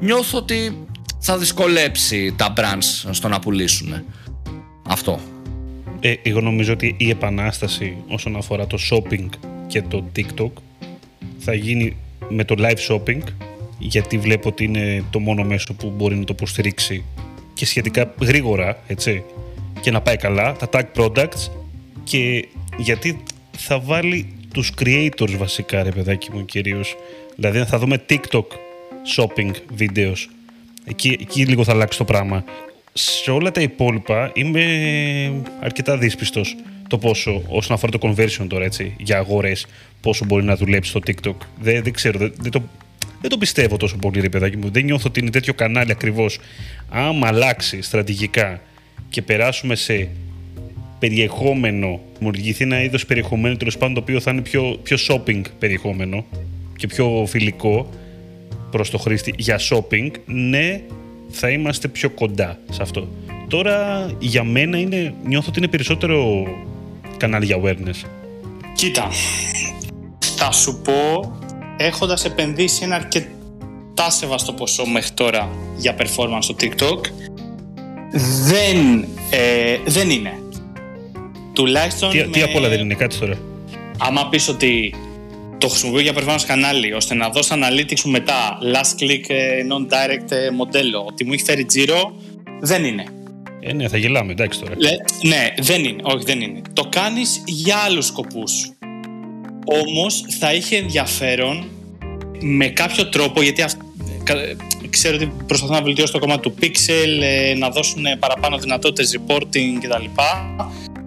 [0.00, 0.86] νιώθω ότι
[1.20, 4.04] θα δυσκολέψει τα brands στο να πουλήσουν.
[4.86, 5.20] Αυτό.
[6.00, 9.28] Ε, εγώ νομίζω ότι η επανάσταση όσον αφορά το shopping
[9.66, 10.50] και το TikTok
[11.38, 11.96] θα γίνει
[12.28, 13.20] με το live shopping
[13.78, 17.04] γιατί βλέπω ότι είναι το μόνο μέσο που μπορεί να το υποστηρίξει
[17.54, 19.22] και σχετικά γρήγορα, έτσι,
[19.80, 21.50] και να πάει καλά, τα tag products.
[22.04, 23.22] Και γιατί
[23.56, 26.96] θα βάλει τους creators βασικά ρε παιδάκι μου κυρίως.
[27.36, 28.46] Δηλαδή θα δούμε TikTok
[29.16, 30.16] shopping videos
[30.84, 32.44] εκεί, εκεί λίγο θα αλλάξει το πράγμα.
[32.92, 34.62] Σε όλα τα υπόλοιπα είμαι
[35.60, 36.56] αρκετά δύσπιστος
[36.88, 39.66] το πόσο, όσον αφορά το conversion τώρα έτσι, για αγορές,
[40.00, 41.36] πόσο μπορεί να δουλέψει στο TikTok.
[41.60, 42.62] Δεν, δεν ξέρω, δεν, δεν, το,
[43.20, 44.70] δεν το πιστεύω τόσο πολύ ρε παιδάκι μου.
[44.70, 46.38] Δεν νιώθω ότι είναι τέτοιο κανάλι ακριβώς.
[46.88, 48.60] Άμα αλλάξει στρατηγικά
[49.08, 50.08] και περάσουμε σε
[50.98, 56.24] περιεχόμενο, δημιουργηθεί ένα είδος περιεχομένου τέλος πάντων το οποίο θα είναι πιο, πιο shopping περιεχόμενο
[56.76, 57.90] και πιο φιλικό
[58.70, 60.80] προς το χρήστη για shopping, ναι,
[61.28, 63.08] θα είμαστε πιο κοντά σε αυτό.
[63.48, 66.46] Τώρα για μένα είναι, νιώθω ότι είναι περισσότερο
[67.24, 68.08] κανάλι για awareness.
[68.74, 69.08] Κοίτα,
[70.36, 71.32] θα σου πω
[71.76, 77.00] έχοντας επενδύσει ένα αρκετά σεβαστό ποσό μέχρι τώρα για performance στο TikTok
[78.46, 80.32] δεν, ε, δεν είναι.
[81.52, 82.10] Tουλάχιστον.
[82.10, 83.38] Τι, τι απ' όλα δεν είναι, κάτι τώρα.
[83.98, 84.94] Άμα πεις ότι
[85.58, 90.30] το χρησιμοποιώ για performance κανάλι ώστε να δώσω analytics μου μετά last click ε, non-direct
[90.30, 92.14] ε, μοντέλο ότι μου έχει φέρει τζίρο,
[92.60, 93.04] δεν είναι.
[93.66, 94.74] Ε, ναι, θα γελάμε, εντάξει τώρα.
[95.22, 96.00] ναι, δεν είναι.
[96.02, 96.60] Όχι, δεν είναι.
[96.72, 98.72] Το κάνεις για άλλους σκοπούς.
[99.64, 101.68] Όμως θα είχε ενδιαφέρον
[102.40, 103.64] με κάποιο τρόπο, γιατί
[104.90, 109.78] ξέρω ότι προσπαθούν να βελτιώσουν το κομμάτι του Pixel, ε, να δώσουν παραπάνω δυνατότητες reporting
[109.80, 110.04] κτλ.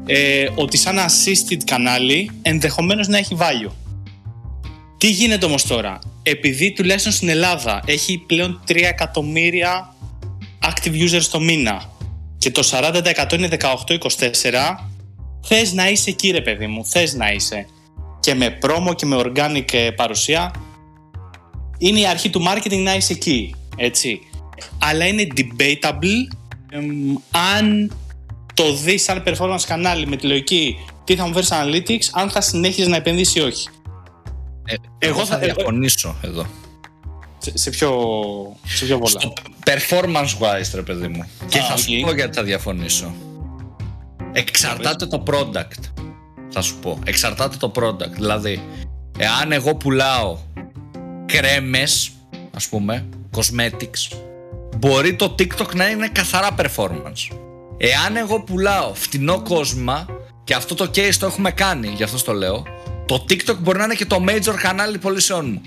[0.05, 3.71] Ε, ότι σαν assisted κανάλι ενδεχομένως να έχει value.
[4.97, 9.95] Τι γίνεται όμως τώρα, επειδή τουλάχιστον στην Ελλάδα έχει πλέον 3 εκατομμύρια
[10.61, 11.95] active users το μήνα
[12.37, 13.67] και το 40% είναι 18-24,
[15.41, 17.65] θες να είσαι εκεί ρε παιδί μου, θες να είσαι.
[18.19, 20.51] Και με promo και με organic ε, παρουσία,
[21.77, 24.19] είναι η αρχή του marketing να είσαι εκεί, έτσι.
[24.77, 26.35] Αλλά είναι debatable
[27.31, 27.95] αν
[28.53, 32.41] το δεις σαν performance κανάλι με τη λογική τι θα μου φέρεις analytics, αν θα
[32.41, 33.67] συνέχιζες να επενδύσεις ή όχι.
[34.65, 36.45] Ε, εγώ θα διαφωνήσω εδώ.
[37.47, 37.91] Σε, σε, ποιο,
[38.65, 39.19] σε ποιο πολλά.
[39.19, 39.33] Στο
[39.65, 41.29] performance wise, ρε παιδί μου.
[41.47, 43.13] Και θα σου πω γιατί θα διαφωνήσω.
[44.31, 46.03] Εξαρτάται το product.
[46.49, 46.99] Θα σου πω.
[47.05, 48.11] Εξαρτάται το product.
[48.13, 48.61] Δηλαδή,
[49.17, 50.37] εάν εγώ πουλάω
[51.25, 52.11] κρέμες,
[52.53, 53.05] ας πούμε,
[53.37, 54.17] cosmetics,
[54.77, 57.37] μπορεί το TikTok να είναι καθαρά performance.
[57.77, 60.05] Εάν εγώ πουλάω φτηνό κόσμημα,
[60.43, 62.65] και αυτό το case το έχουμε κάνει, γι' αυτό το λέω,
[63.05, 65.61] το TikTok μπορεί να είναι και το major κανάλι πωλήσεών μου.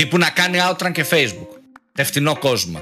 [0.00, 1.48] Τύπου να κάνει Outrun και Facebook.
[1.94, 2.80] Ευθυνό κόσμο.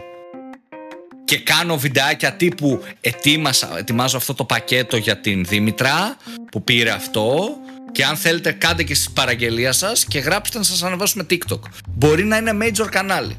[1.25, 6.17] Και κάνω βιντεάκια τύπου ετοίμασα, ετοιμάζω αυτό το πακέτο για την Δήμητρα
[6.51, 7.57] που πήρε αυτό
[7.93, 11.61] και αν θέλετε κάντε και στις παραγγελία σας και γράψτε να σας ανεβάσουμε TikTok.
[11.89, 13.37] Μπορεί να είναι major κανάλι.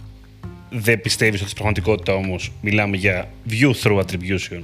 [0.70, 4.62] δεν πιστεύεις ότι στην πραγματικότητα όμως μιλάμε για view through attribution;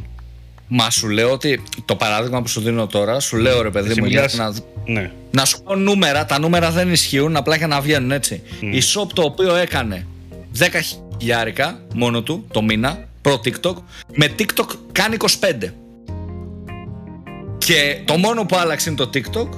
[0.68, 4.00] Μα σου λέω ότι το παράδειγμα που σου δίνω τώρα, σου λέω ρε παιδί Εσύ
[4.02, 4.44] μου, μιλάς- για
[4.86, 5.12] να, Ναι.
[5.32, 8.42] να σου πω νούμερα, τα νούμερα δεν ισχύουν, απλά για να βγαίνουν έτσι.
[8.60, 10.06] Η shop το οποίο έκανε
[10.58, 10.80] 10
[11.20, 13.74] χιλιάρικα μόνο του το μήνα, προ TikTok,
[14.16, 15.74] με TikTok κάνει 25.
[17.58, 19.50] Και το μόνο που άλλαξε είναι το TikTok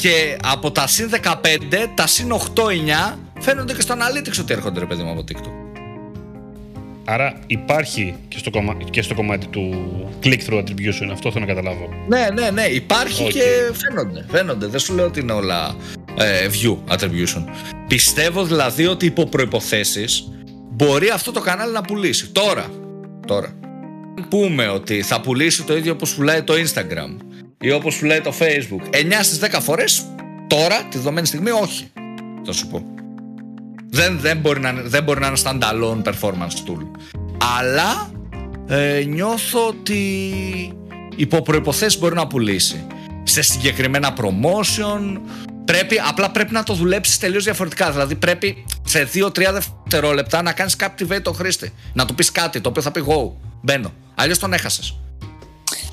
[0.00, 4.86] και από τα συν 15, τα συν 8-9 φαίνονται και στο Analytics ότι έρχονται ρε
[4.86, 5.59] παιδί μου από TikTok.
[7.12, 8.76] Άρα υπάρχει και στο, κομμα...
[8.90, 9.74] και στο κομμάτι του
[10.22, 11.88] click-through attribution, αυτό θέλω να καταλάβω.
[12.08, 13.30] Ναι, ναι, ναι, υπάρχει Οκ.
[13.30, 13.42] και
[13.72, 14.66] φαίνονται, φαίνονται.
[14.66, 15.76] Δεν σου λέω ότι είναι όλα
[16.18, 17.44] ε, view attribution.
[17.88, 20.28] Πιστεύω δηλαδή ότι υπό προϋποθέσεις
[20.70, 22.28] μπορεί αυτό το κανάλι να πουλήσει.
[22.28, 22.66] Τώρα,
[23.26, 23.48] τώρα.
[24.18, 27.16] Αν πούμε ότι θα πουλήσει το ίδιο όπως πουλάει το Instagram
[27.60, 30.06] ή όπως πουλάει το Facebook 9 στις 10 φορές,
[30.46, 31.90] τώρα, τη δεδομένη στιγμή, όχι.
[32.44, 32.99] Θα σου πω.
[33.90, 36.86] Δεν, δεν, μπορεί, να, είναι- δεν μπορεί να είναι standalone performance tool.
[37.58, 38.10] Αλλά
[38.66, 40.32] ε, νιώθω ότι
[41.16, 42.86] υπό προϋποθέσεις μπορεί να πουλήσει.
[43.22, 45.20] Σε συγκεκριμένα promotion,
[45.64, 47.90] πρέπει, απλά πρέπει να το δουλέψεις τελείως διαφορετικά.
[47.90, 51.72] Δηλαδή πρέπει σε 2-3 δευτερόλεπτα να κάνεις captivate το χρήστη.
[51.92, 53.30] Να του πεις κάτι το οποίο θα πει go,
[53.62, 53.92] μπαίνω.
[54.14, 54.96] Αλλιώς τον έχασες.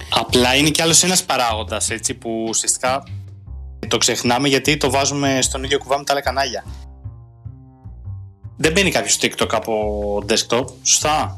[0.09, 3.03] Απλά είναι κι άλλος ένας παράγοντας έτσι που ουσιαστικά
[3.87, 6.65] το ξεχνάμε γιατί το βάζουμε στον ίδιο κουβά με τα άλλα κανάλια.
[8.57, 11.37] Δεν μπαίνει κάποιος TikTok από desktop, σωστά.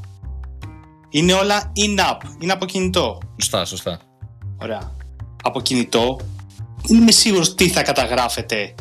[1.09, 3.17] Είναι όλα in-app, είναι από κινητό.
[3.41, 3.99] Σωστά, σωστά.
[4.61, 4.91] Ωραία.
[5.43, 6.20] Από κινητό,
[6.88, 8.76] δεν είμαι σίγουρος τι θα καταγράφεται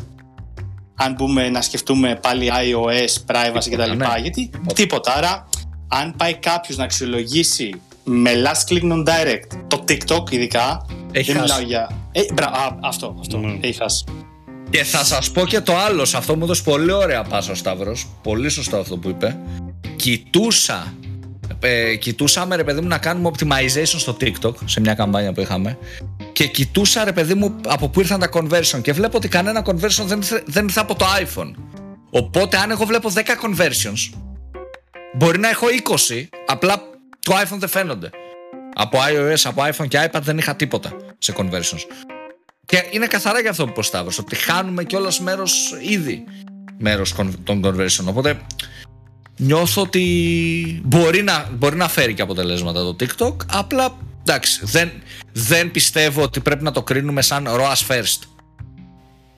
[0.95, 3.95] αν μπούμε να σκεφτούμε πάλι iOS, privacy Τίποτα, κτλ.
[3.97, 4.07] ναι.
[4.21, 5.13] Γιατί τίποτα.
[5.15, 5.49] Άρα,
[5.87, 11.41] αν πάει κάποιος να αξιολογήσει με last click on direct το TikTok ειδικά, Έχει δεν
[11.41, 11.53] χάσει.
[11.53, 11.89] μιλάω για...
[12.11, 13.37] Ε, μπρα, α, αυτό, αυτό.
[13.37, 13.57] Ναι.
[13.61, 14.03] Έχει χάσει.
[14.69, 17.55] Και θα σας πω και το άλλο, σε αυτό μου έδωσε πολύ ωραία πάσα ο
[17.55, 19.37] Σταύρος, πολύ σωστό αυτό που είπε.
[19.95, 20.93] Κοιτούσα,
[21.59, 25.77] ε, κοιτούσαμε ρε παιδί μου να κάνουμε optimization στο TikTok, σε μια καμπάνια που είχαμε,
[26.33, 30.03] και κοιτούσα ρε παιδί μου από πού ήρθαν τα conversion και βλέπω ότι κανένα conversion
[30.05, 31.53] δεν ήρθε, δεν ήρθε από το iPhone.
[32.09, 34.17] Οπότε αν εγώ βλέπω 10 conversions,
[35.17, 35.65] μπορεί να έχω
[36.09, 36.81] 20, απλά
[37.19, 38.09] το iPhone δεν φαίνονται.
[38.73, 42.08] Από iOS, από iPhone και iPad δεν είχα τίποτα σε conversions.
[42.69, 46.23] Και είναι καθαρά για αυτό που είπε ο Σταύρος, ότι χάνουμε κιόλας μέρος ήδη
[46.77, 48.05] μέρος con- των conversion.
[48.05, 48.39] Οπότε
[49.37, 54.91] νιώθω ότι μπορεί να, μπορεί να φέρει και αποτελέσματα το TikTok, απλά εντάξει, δεν,
[55.33, 58.19] δεν πιστεύω ότι πρέπει να το κρίνουμε σαν ROAS first.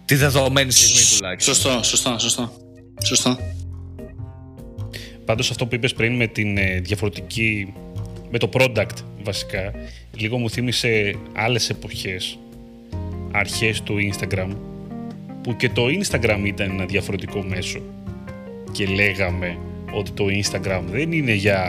[0.05, 1.53] Τη δεδομένη στιγμή τουλάχιστον.
[1.53, 2.53] Σωστό, σωστό, σωστό.
[3.03, 3.37] Σωστό.
[5.25, 7.73] Πάντως αυτό που είπες πριν με την ε, διαφορετική,
[8.31, 9.71] με το product βασικά,
[10.17, 12.37] λίγο μου θύμισε άλλες εποχές,
[13.31, 14.49] αρχές του Instagram,
[15.43, 17.79] που και το Instagram ήταν ένα διαφορετικό μέσο
[18.71, 19.57] και λέγαμε
[19.93, 21.63] ότι το Instagram δεν είναι για...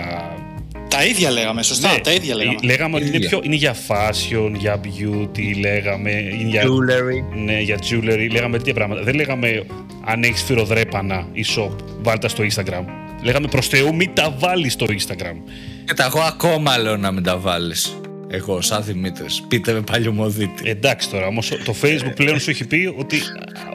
[0.88, 2.58] Τα ίδια λέγαμε, σωστά, Ναι, τα ίδια λέγαμε.
[2.62, 3.28] Λέγαμε ότι είναι, Ίδια.
[3.28, 7.36] πιο, είναι για fashion, για beauty, λέγαμε, είναι για, Jewelry.
[7.44, 9.02] ναι, για jewelry, λέγαμε τέτοια πράγματα.
[9.02, 9.64] Δεν λέγαμε
[10.04, 11.70] αν έχεις φυροδρέπανα ή shop,
[12.02, 12.84] βάλτε τα στο Instagram.
[13.22, 15.36] Λέγαμε προς Θεού, μην τα βάλεις στο Instagram.
[15.84, 17.96] Και τα εγώ ακόμα λέω να μην τα βάλεις.
[18.34, 19.42] Εγώ, σαν Δημήτρης.
[19.48, 20.70] Πείτε με παλιωμοδίτη.
[20.70, 23.18] Εντάξει τώρα, όμως το Facebook πλέον σου έχει πει ότι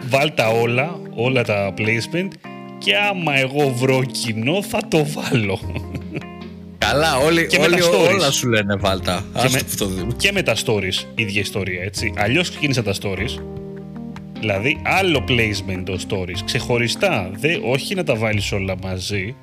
[0.10, 2.28] βάλ τα όλα, όλα τα placement
[2.78, 5.60] και άμα εγώ βρω κοινό θα το βάλω.
[6.78, 8.14] Καλά, όλοι, Και με όλοι τα stories.
[8.14, 9.26] όλα σου λένε βάλτα.
[9.34, 10.14] και, Άστο με, που το δούμε.
[10.18, 12.14] και με τα stories, ίδια ιστορία, έτσι.
[12.18, 13.42] Αλλιώς ξεκίνησαν τα stories.
[14.40, 17.32] Δηλαδή, άλλο placement το stories, ξεχωριστά.
[17.40, 19.36] Δε, όχι να τα βάλεις όλα μαζί.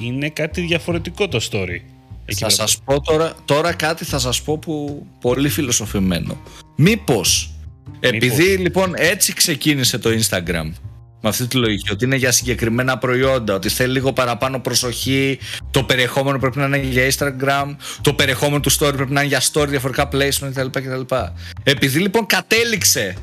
[0.00, 1.80] Είναι κάτι διαφορετικό το story.
[2.28, 2.50] Εκεί Θα πέρα.
[2.50, 6.42] σας πω τώρα, τώρα κάτι θα σας πω που πολύ φιλοσοφημένο.
[6.76, 7.50] Μήπως,
[8.00, 10.72] επειδή λοιπόν έτσι ξεκίνησε το Instagram,
[11.20, 15.38] με αυτή τη λογική, ότι είναι για συγκεκριμένα προϊόντα, ότι θέλει λίγο παραπάνω προσοχή,
[15.70, 19.42] το περιεχόμενο πρέπει να είναι για Instagram, το περιεχόμενο του story πρέπει να είναι για
[19.52, 20.80] story, διαφορετικά placement κτλ.
[20.80, 21.14] κτλ.
[21.62, 23.14] Επειδή λοιπόν κατέληξε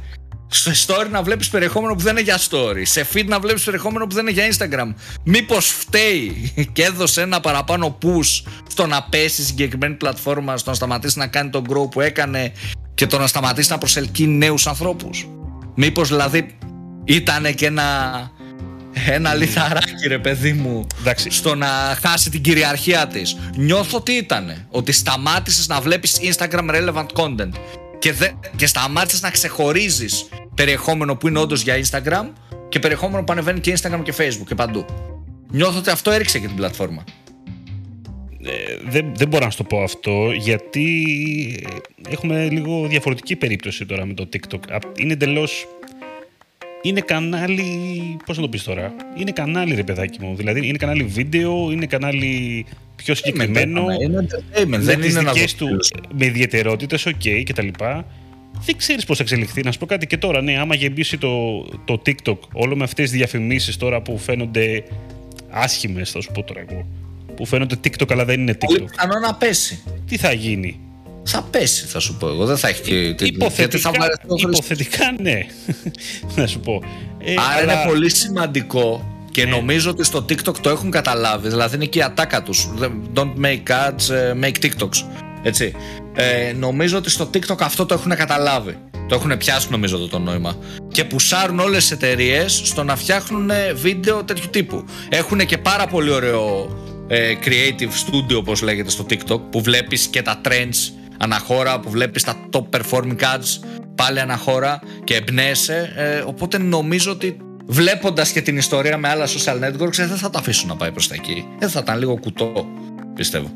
[0.55, 4.07] σε story να βλέπεις περιεχόμενο που δεν είναι για story, σε feed να βλέπεις περιεχόμενο
[4.07, 4.93] που δεν είναι για Instagram,
[5.23, 10.75] μήπως φταίει και έδωσε ένα παραπάνω push στο να πέσει η συγκεκριμένη πλατφόρμα, στο να
[10.75, 12.51] σταματήσει να κάνει τον grow που έκανε
[12.93, 15.27] και το να σταματήσει να προσελκύει νέους ανθρώπους.
[15.75, 16.57] Μήπως δηλαδή
[17.03, 18.31] ήταν και ένα,
[19.07, 21.29] ένα λιθαράκι ρε παιδί μου Εντάξει.
[21.29, 21.67] στο να
[22.01, 23.37] χάσει την κυριαρχία της.
[23.55, 27.51] Νιώθω τι ήτανε, ότι σταμάτησες να βλέπεις Instagram relevant content
[28.03, 32.29] και, δε, και σταμάτησες να ξεχωρίζεις περιεχόμενο που είναι όντως για Instagram
[32.69, 34.85] και περιεχόμενο που ανεβαίνει και Instagram και Facebook και παντού.
[35.51, 37.03] Νιώθω ότι αυτό έριξε και την πλατφόρμα.
[38.43, 41.05] Ε, δεν, δεν μπορώ να σου το πω αυτό γιατί
[42.09, 44.59] έχουμε λίγο διαφορετική περίπτωση τώρα με το TikTok.
[44.69, 45.67] Απ- Είναι εντελώς
[46.83, 48.17] είναι κανάλι.
[48.25, 48.93] Πώς να το πεις τώρα.
[49.17, 50.35] Είναι κανάλι, ρε παιδάκι μου.
[50.35, 52.65] Δηλαδή είναι κανάλι βίντεο, είναι κανάλι
[52.95, 53.85] πιο συγκεκριμένο.
[54.03, 55.77] Είναι entertainment, δεν τις είναι να δικές το του
[56.17, 57.67] με ιδιαιτερότητες, οκ κτλ.
[58.65, 59.61] Δεν ξέρεις πώς θα εξελιχθεί.
[59.61, 63.09] Να σου πω κάτι και τώρα, ναι, άμα γεμίσει το, το TikTok όλο με αυτές
[63.09, 64.83] τις διαφημίσεις τώρα που φαίνονται
[65.49, 66.87] άσχημες, θα σου πω τώρα εγώ.
[67.35, 68.89] Που φαίνονται TikTok αλλά δεν είναι Πολύ TikTok.
[68.91, 69.83] πιθανό να πέσει.
[70.07, 70.79] Τι θα γίνει;
[71.23, 72.45] Θα πέσει, θα σου πω εγώ.
[72.45, 72.95] Δεν θα έχει και.
[72.95, 74.51] γιατί Υποθετικά, θα βαρεθεί ο Χριστός.
[74.57, 75.39] υποθετικά ναι.
[76.35, 76.81] να σου πω.
[77.17, 79.49] Ε, Άρα αλλά- είναι πολύ σημαντικό και Ναι.
[79.49, 81.49] νομίζω ότι στο TikTok το έχουν καταλάβει.
[81.49, 82.69] Δηλαδή είναι και η ατάκα τους.
[83.15, 85.03] Don't make ads, ε, make TikToks.
[85.43, 85.73] Έτσι.
[86.15, 88.77] Ε, νομίζω ότι στο TikTok αυτό το έχουν καταλάβει.
[89.07, 90.57] Το έχουν πιάσει νομίζω το, το νόημα.
[90.91, 94.85] Και πουσάρουν όλες τις εταιρείες στο να φτιάχνουν ε, βίντεο τέτοιου τύπου.
[95.09, 96.69] Έχουν και πάρα πολύ ωραίο
[97.07, 100.91] ε, creative studio όπως λέγεται στο TikTok που βλέπεις και τα trends
[101.23, 103.63] αναχώρα, που βλέπεις τα top performing ads
[103.95, 105.93] πάλι αναχώρα και εμπνέεσαι.
[105.95, 110.29] Ε, οπότε νομίζω ότι βλέποντας και την ιστορία με άλλα social networks ε, δεν θα
[110.29, 111.45] τα αφήσουν να πάει προς τα εκεί.
[111.59, 112.67] Δεν θα ήταν λίγο κουτό,
[113.15, 113.53] πιστεύω.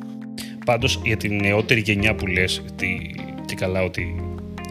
[0.65, 2.87] Πάντως για την νεότερη γενιά που λες τι,
[3.45, 4.15] τι καλά ότι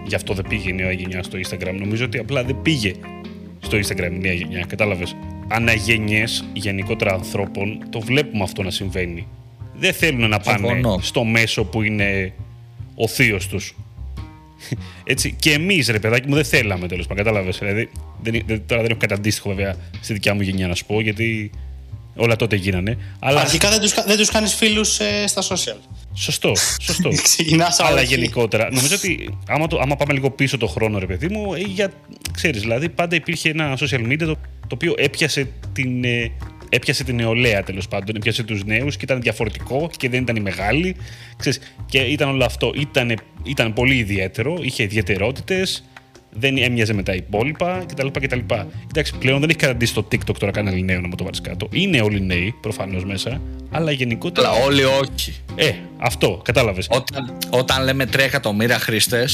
[0.07, 2.92] γι' αυτό δεν πήγε η νέα γενιά στο Instagram νομίζω ότι απλά δεν πήγε
[3.61, 5.16] στο Instagram η νέα γενιά κατάλαβες
[5.49, 9.26] αναγενιές γενικότερα ανθρώπων το βλέπουμε αυτό να συμβαίνει
[9.78, 10.99] δεν θέλουν να πάνε Συμφωνώ.
[11.01, 12.32] στο μέσο που είναι
[12.97, 13.74] ο θείος τους
[15.05, 17.24] έτσι, και εμείς, ρε παιδάκι μου, δεν θέλαμε τέλος πάντων.
[17.24, 17.59] Κατάλαβες.
[17.59, 17.90] Δηλαδή,
[18.22, 21.01] δεν, δεν, τώρα δεν έχω κάτι αντίστοιχο βέβαια στη δικιά μου γενιά να σου πω,
[21.01, 21.51] γιατί
[22.16, 22.99] όλα τότε γίνανε.
[23.18, 25.76] Αλλά Αρχικά δεν τους, δεν τους κάνεις φίλους ε, στα social.
[26.14, 27.09] Σωστό, σωστό.
[27.22, 28.14] Ξεκινάς από Αλλά εκεί.
[28.14, 31.59] γενικότερα, νομίζω ότι άμα, το, άμα πάμε λίγο πίσω το χρόνο, ρε παιδί μου, ε,
[31.59, 31.92] για,
[32.32, 36.30] ξέρεις, δηλαδή πάντα υπήρχε ένα social media το, το οποίο έπιασε την, ε,
[36.68, 40.40] έπιασε την νεολαία τέλος πάντων, έπιασε τους νέους και ήταν διαφορετικό και δεν ήταν οι
[40.40, 40.96] μεγάλοι.
[41.36, 45.84] Ξέρεις, και ήταν όλο αυτό, ήταν, ήταν πολύ ιδιαίτερο, είχε ιδιαιτερότητες,
[46.38, 48.06] δεν έμοιαζε με τα υπόλοιπα κτλ.
[48.06, 48.38] κτλ.
[48.90, 51.68] Εντάξει, πλέον δεν έχει καταντήσει το TikTok τώρα κανένα νέο να μου το βάλεις κάτω.
[51.72, 53.40] Είναι όλοι νέοι προφανώς μέσα,
[53.70, 54.48] αλλά γενικότερα.
[54.48, 55.34] Αλλά όλοι όχι.
[55.54, 56.86] Ε, αυτό, κατάλαβες.
[56.90, 59.28] Όταν, όταν λέμε 3 εκατομμύρια χρήστε,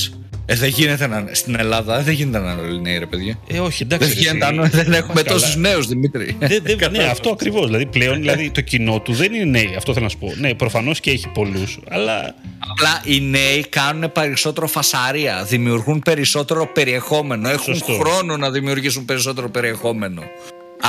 [0.52, 3.38] ε, δεν γίνεται να, στην Ελλάδα δεν γίνεται να είναι όλοι νέοι, ρε παιδιά.
[3.46, 4.06] Ε, όχι, εντάξει.
[4.08, 4.54] Δεν, ρε, γίνεται, εσύ.
[4.54, 5.38] να- δεν έχουμε Καλά.
[5.38, 6.36] τόσους νέους, Δημήτρη.
[6.38, 7.66] Δεν- δεν- ναι, αυτό ακριβώς.
[7.66, 9.74] Δηλαδή πλέον δηλαδή, το κοινό του δεν είναι νέοι.
[9.76, 10.32] Αυτό θέλω να σου πω.
[10.36, 12.34] Ναι, προφανώς και έχει πολλούς, αλλά.
[12.70, 17.92] Απλά οι νέοι κάνουν περισσότερο φασαρία, δημιουργούν περισσότερο περιεχόμενο, έχουν Σωστό.
[17.92, 20.22] χρόνο να δημιουργήσουν περισσότερο περιεχόμενο.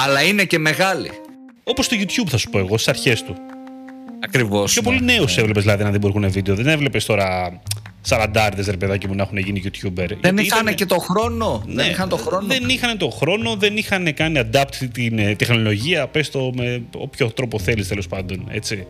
[0.06, 1.12] Αλλά είναι και μεγάλοι.
[1.64, 3.36] Όπως το YouTube θα σου πω εγώ, στις αρχές του.
[4.26, 4.74] Ακριβώς.
[4.74, 6.56] Πιο πολύ νέους έβλεπες δηλαδή να δημιουργούν βίντεο.
[6.56, 7.60] Δεν έβλεπες τώρα
[8.06, 9.94] σαραντάρδε ρε παιδάκι μου να έχουν γίνει YouTuber.
[9.96, 11.64] Δεν Γιατί είχαν ήταν- και το χρόνο.
[11.68, 12.48] Ναι, δεν είχαν το χρόνο.
[12.48, 16.08] Δεν είχαν το χρόνο, δεν είχαν κάνει adapt την ε, τεχνολογία.
[16.08, 18.48] Πες το με όποιο τρόπο θέλεις τέλος πάντων.
[18.52, 18.88] Έτσι.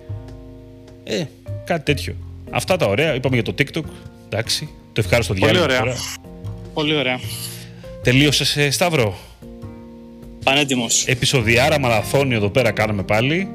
[1.04, 1.24] Ε,
[1.66, 2.16] κάτι τέτοιο.
[2.52, 3.14] Αυτά τα ωραία.
[3.16, 3.84] Είπαμε για το TikTok.
[4.30, 4.70] Εντάξει.
[4.94, 5.66] Το ευχάριστο Πολύ διάλειμμα.
[5.66, 5.80] ωραία.
[5.80, 5.96] τώρα.
[6.74, 7.20] Πολύ ωραία.
[8.04, 9.18] Τελείωσες, Σταύρο;
[10.44, 11.06] Πανέτοιμος.
[11.08, 13.48] Επισοδιάρα μαραθώνιο εδώ πέρα κάναμε πάλι.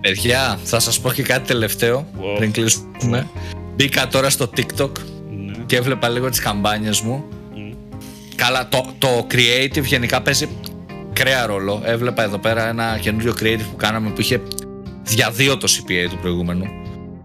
[0.00, 2.36] Παιδιά, θα σας πω και κάτι τελευταίο Wow.
[2.36, 3.28] πριν κλείσουμε.
[3.74, 4.90] Μπήκα τώρα στο TikTok
[5.46, 5.52] Ναι.
[5.66, 7.24] και έβλεπα λίγο τις καμπάνιες μου.
[8.34, 10.48] Καλά, το, το creative γενικά παίζει
[11.12, 11.82] κρέα ρόλο.
[11.84, 14.40] Έβλεπα εδώ πέρα ένα καινούριο creative που κάναμε που είχε
[15.02, 16.66] δια δύο το CPA του προηγούμενου.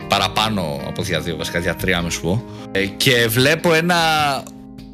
[0.08, 2.43] Παραπάνω από δια δύο, βασικά δια τρία με σου πω.
[2.72, 3.95] Ε, και βλέπω ένα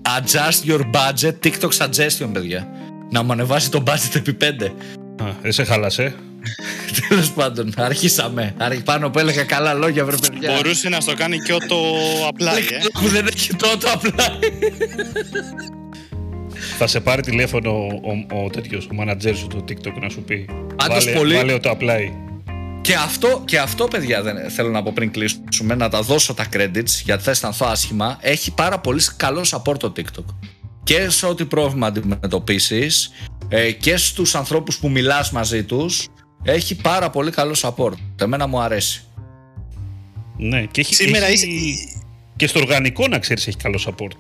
[0.02, 2.68] adjust your budget TikTok suggestion, παιδιά.
[3.12, 4.66] Να μου ανεβάσει το budget επί πέντε.
[5.22, 6.16] Α, δεν σε χάλασε.
[7.10, 8.54] Τέλος πάντων, αρχίσαμε.
[8.58, 10.54] Άρχι- Πάνω που έλεγα καλά λόγια, βρε παιδιά.
[10.54, 11.76] Μπορούσε να στο κάνει και το
[12.28, 12.62] απλά, ε.
[12.94, 14.26] Που δεν έχει τότε απλά.
[16.78, 17.88] Θα σε πάρει τηλέφωνο ο,
[18.36, 20.46] ο, ο τέτοιος, ο manager σου του TikTok να σου πει.
[20.76, 22.12] Πάντως βάλε, πολύ- βάλε το apply.
[22.82, 26.46] Και αυτό, και αυτό, παιδιά, δεν θέλω να πω πριν κλείσουμε, να τα δώσω τα
[26.54, 28.18] credits γιατί θα αισθανθώ άσχημα.
[28.22, 30.26] Έχει πάρα πολύ καλό support το TikTok.
[30.84, 33.12] Και σε ό,τι πρόβλημα αντιμετωπίσεις
[33.50, 36.08] ε, και στους ανθρώπους που μιλάς μαζί τους,
[36.44, 37.94] έχει πάρα πολύ καλό support.
[38.22, 39.04] Εμένα μου αρέσει.
[40.38, 41.98] Ναι, και έχει, Σήμερα έχει- είσαι-
[42.36, 44.18] και στο οργανικό να ξέρεις έχει καλό support.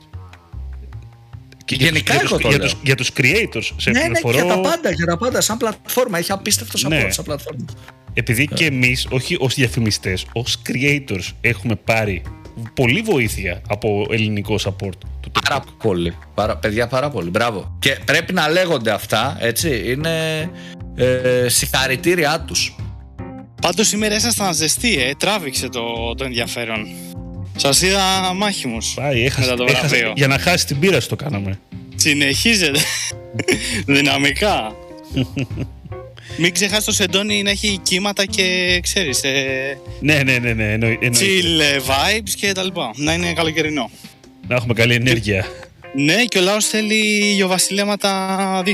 [1.65, 2.81] Και για Γενικά τους, εγώ για, το τους, λέω.
[2.83, 5.41] για τους creators σε ναι, ναι, πληροφορώ για τα πάντα, για τα πάντα.
[5.41, 7.11] Σαν πλατφόρμα έχει απίστευτο support Ναι.
[7.11, 7.65] σαν πλατφόρμα.
[8.13, 12.21] επειδή και εμείς όχι ως διαφημιστές ως creators έχουμε πάρει
[12.73, 15.41] πολύ βοήθεια από ελληνικό support του TikTok.
[15.49, 16.13] Πάρα πολύ.
[16.33, 17.29] Πάρα, παιδιά, πάρα πολύ.
[17.29, 17.75] Μπράβο.
[17.79, 19.91] Και πρέπει να λέγονται αυτά, έτσι.
[19.91, 20.49] Είναι
[20.95, 22.75] ε, συγχαρητήριά τους.
[23.61, 25.11] Πάντως σήμερα ήσασταν ζεστοί, ε.
[25.17, 26.87] Τράβηξε το, το ενδιαφέρον.
[27.55, 28.93] Σας είδα μάχημους.
[28.93, 30.13] Πάει, έχασε, Μετά το έχασε- βραβείο.
[30.15, 31.59] για να χάσει την πείρα σου το κάναμε.
[31.95, 32.79] Συνεχίζεται.
[33.85, 34.75] Δυναμικά.
[36.37, 40.97] Μην ξεχάσεις το σεντόνι να έχει κύματα και ξέρεις, ε, Ναι, ναι, ναι, ναι εννοεί-
[41.03, 41.25] εννοείται.
[41.25, 42.91] chill ε, vibes και τα λοιπά.
[42.95, 43.89] Να είναι καλοκαιρινό.
[44.47, 45.45] Να έχουμε καλή ενέργεια.
[45.95, 48.71] Ναι, και ο λαός θέλει ηλιοβασιλέματα 2022.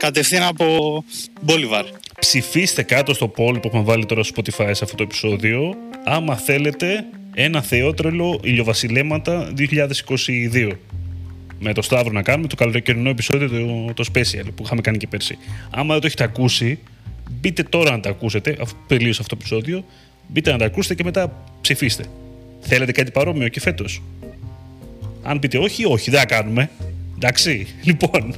[0.00, 1.04] Κατευθείαν από
[1.40, 1.84] Μπόλιβαρ.
[2.20, 5.74] Ψηφίστε κάτω στο poll που έχουμε βάλει τώρα στο Spotify σε αυτό το επεισόδιο
[6.04, 9.52] άμα θέλετε ένα θεότρελο ηλιοβασιλέματα
[10.52, 10.70] 2022
[11.58, 15.06] με το Σταύρο να κάνουμε το καλοκαιρινό επεισόδιο το, το special που είχαμε κάνει και
[15.06, 15.38] πέρσι.
[15.70, 16.78] Άμα δεν το έχετε ακούσει,
[17.30, 19.84] μπείτε τώρα να τα ακούσετε, αφού τελείωσε αυτό το επεισόδιο,
[20.28, 22.04] μπείτε να τα ακούσετε και μετά ψηφίστε.
[22.60, 24.02] Θέλετε κάτι παρόμοιο και φέτος;
[25.22, 26.70] Αν πείτε όχι, όχι, δεν θα κάνουμε.
[27.16, 28.34] Εντάξει, λοιπόν.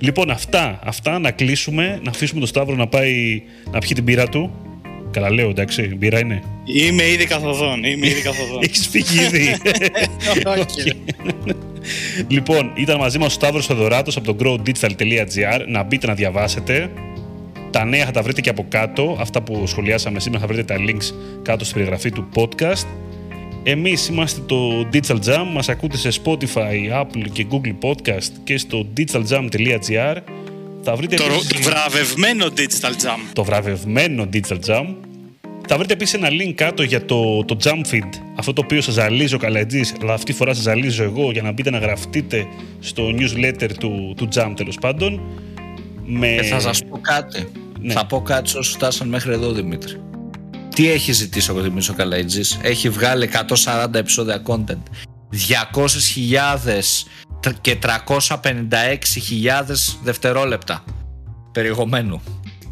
[0.00, 4.26] Λοιπόν, αυτά, αυτά να κλείσουμε, να αφήσουμε τον Σταύρο να πάει να πιει την πύρα
[4.26, 4.50] του.
[5.10, 6.42] Καλά λέω, εντάξει, μπύρα είναι.
[6.64, 8.62] Είμαι ήδη καθοδόν, είμαι ήδη καθοδόν.
[8.62, 9.56] Έχεις φύγει ήδη.
[10.58, 10.92] Όχι.
[12.34, 15.64] λοιπόν, ήταν μαζί μας ο Σταύρος Θεοδωράτος από το growdigital.gr.
[15.66, 16.90] Να μπείτε να διαβάσετε.
[17.70, 19.16] Τα νέα θα τα βρείτε και από κάτω.
[19.20, 22.86] Αυτά που σχολιάσαμε σήμερα θα βρείτε τα links κάτω στην περιγραφή του podcast.
[23.62, 25.46] Εμείς είμαστε το Digital Jam.
[25.52, 30.16] Μας ακούτε σε Spotify, Apple και Google Podcast και στο digitaljam.gr.
[30.82, 33.18] Θα βρείτε Το, επίσης- το βραβευμένο Digital Jam.
[33.32, 34.86] το βραβευμένο Digital Jam.
[35.68, 38.94] Θα βρείτε επίσης ένα link κάτω για το, το Jump Feed, αυτό το οποίο σας
[38.94, 42.46] ζαλίζει ο Καλατζή, αλλά αυτή τη φορά σας ζαλίζω εγώ για να μπείτε να γραφτείτε
[42.80, 45.20] στο newsletter του, του Jump τέλος πάντων.
[46.06, 46.26] Με...
[46.40, 47.46] Και θα σας πω κάτι.
[47.80, 47.92] Ναι.
[47.92, 50.00] Θα πω κάτι σε όσους φτάσαν μέχρι εδώ, Δημήτρη.
[50.80, 52.58] Τι έχει ζητήσει ο Δημήτρης ο Καλαϊτζής.
[52.62, 53.30] Έχει βγάλει
[53.64, 54.82] 140 επεισόδια content.
[57.42, 57.88] 200.000 και 356.000
[60.02, 60.84] δευτερόλεπτα
[61.52, 62.22] περιεχομένου.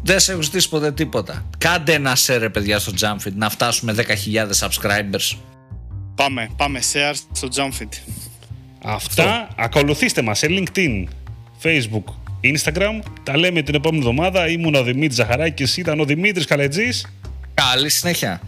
[0.03, 1.45] Δεν σε έχω ζητήσει ποτέ τίποτα.
[1.57, 5.37] Κάντε ένα share, ρε παιδιά, στο Jumpfit να φτάσουμε 10.000 subscribers.
[6.15, 7.93] Πάμε, πάμε share στο Jump Feed.
[8.83, 9.47] Αυτά.
[9.57, 11.03] Ακολουθήστε μας σε LinkedIn,
[11.63, 12.03] Facebook,
[12.41, 12.99] Instagram.
[13.23, 14.47] Τα λέμε την επόμενη εβδομάδα.
[14.47, 17.05] Ήμουν ο Δημήτρης Ζαχαράκης, ήταν ο Δημήτρης Καλετζής.
[17.59, 18.41] Καλή συνέχεια.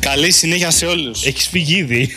[0.00, 1.26] Καλή συνέχεια σε όλους.
[1.26, 2.08] Έχεις φύγει ήδη.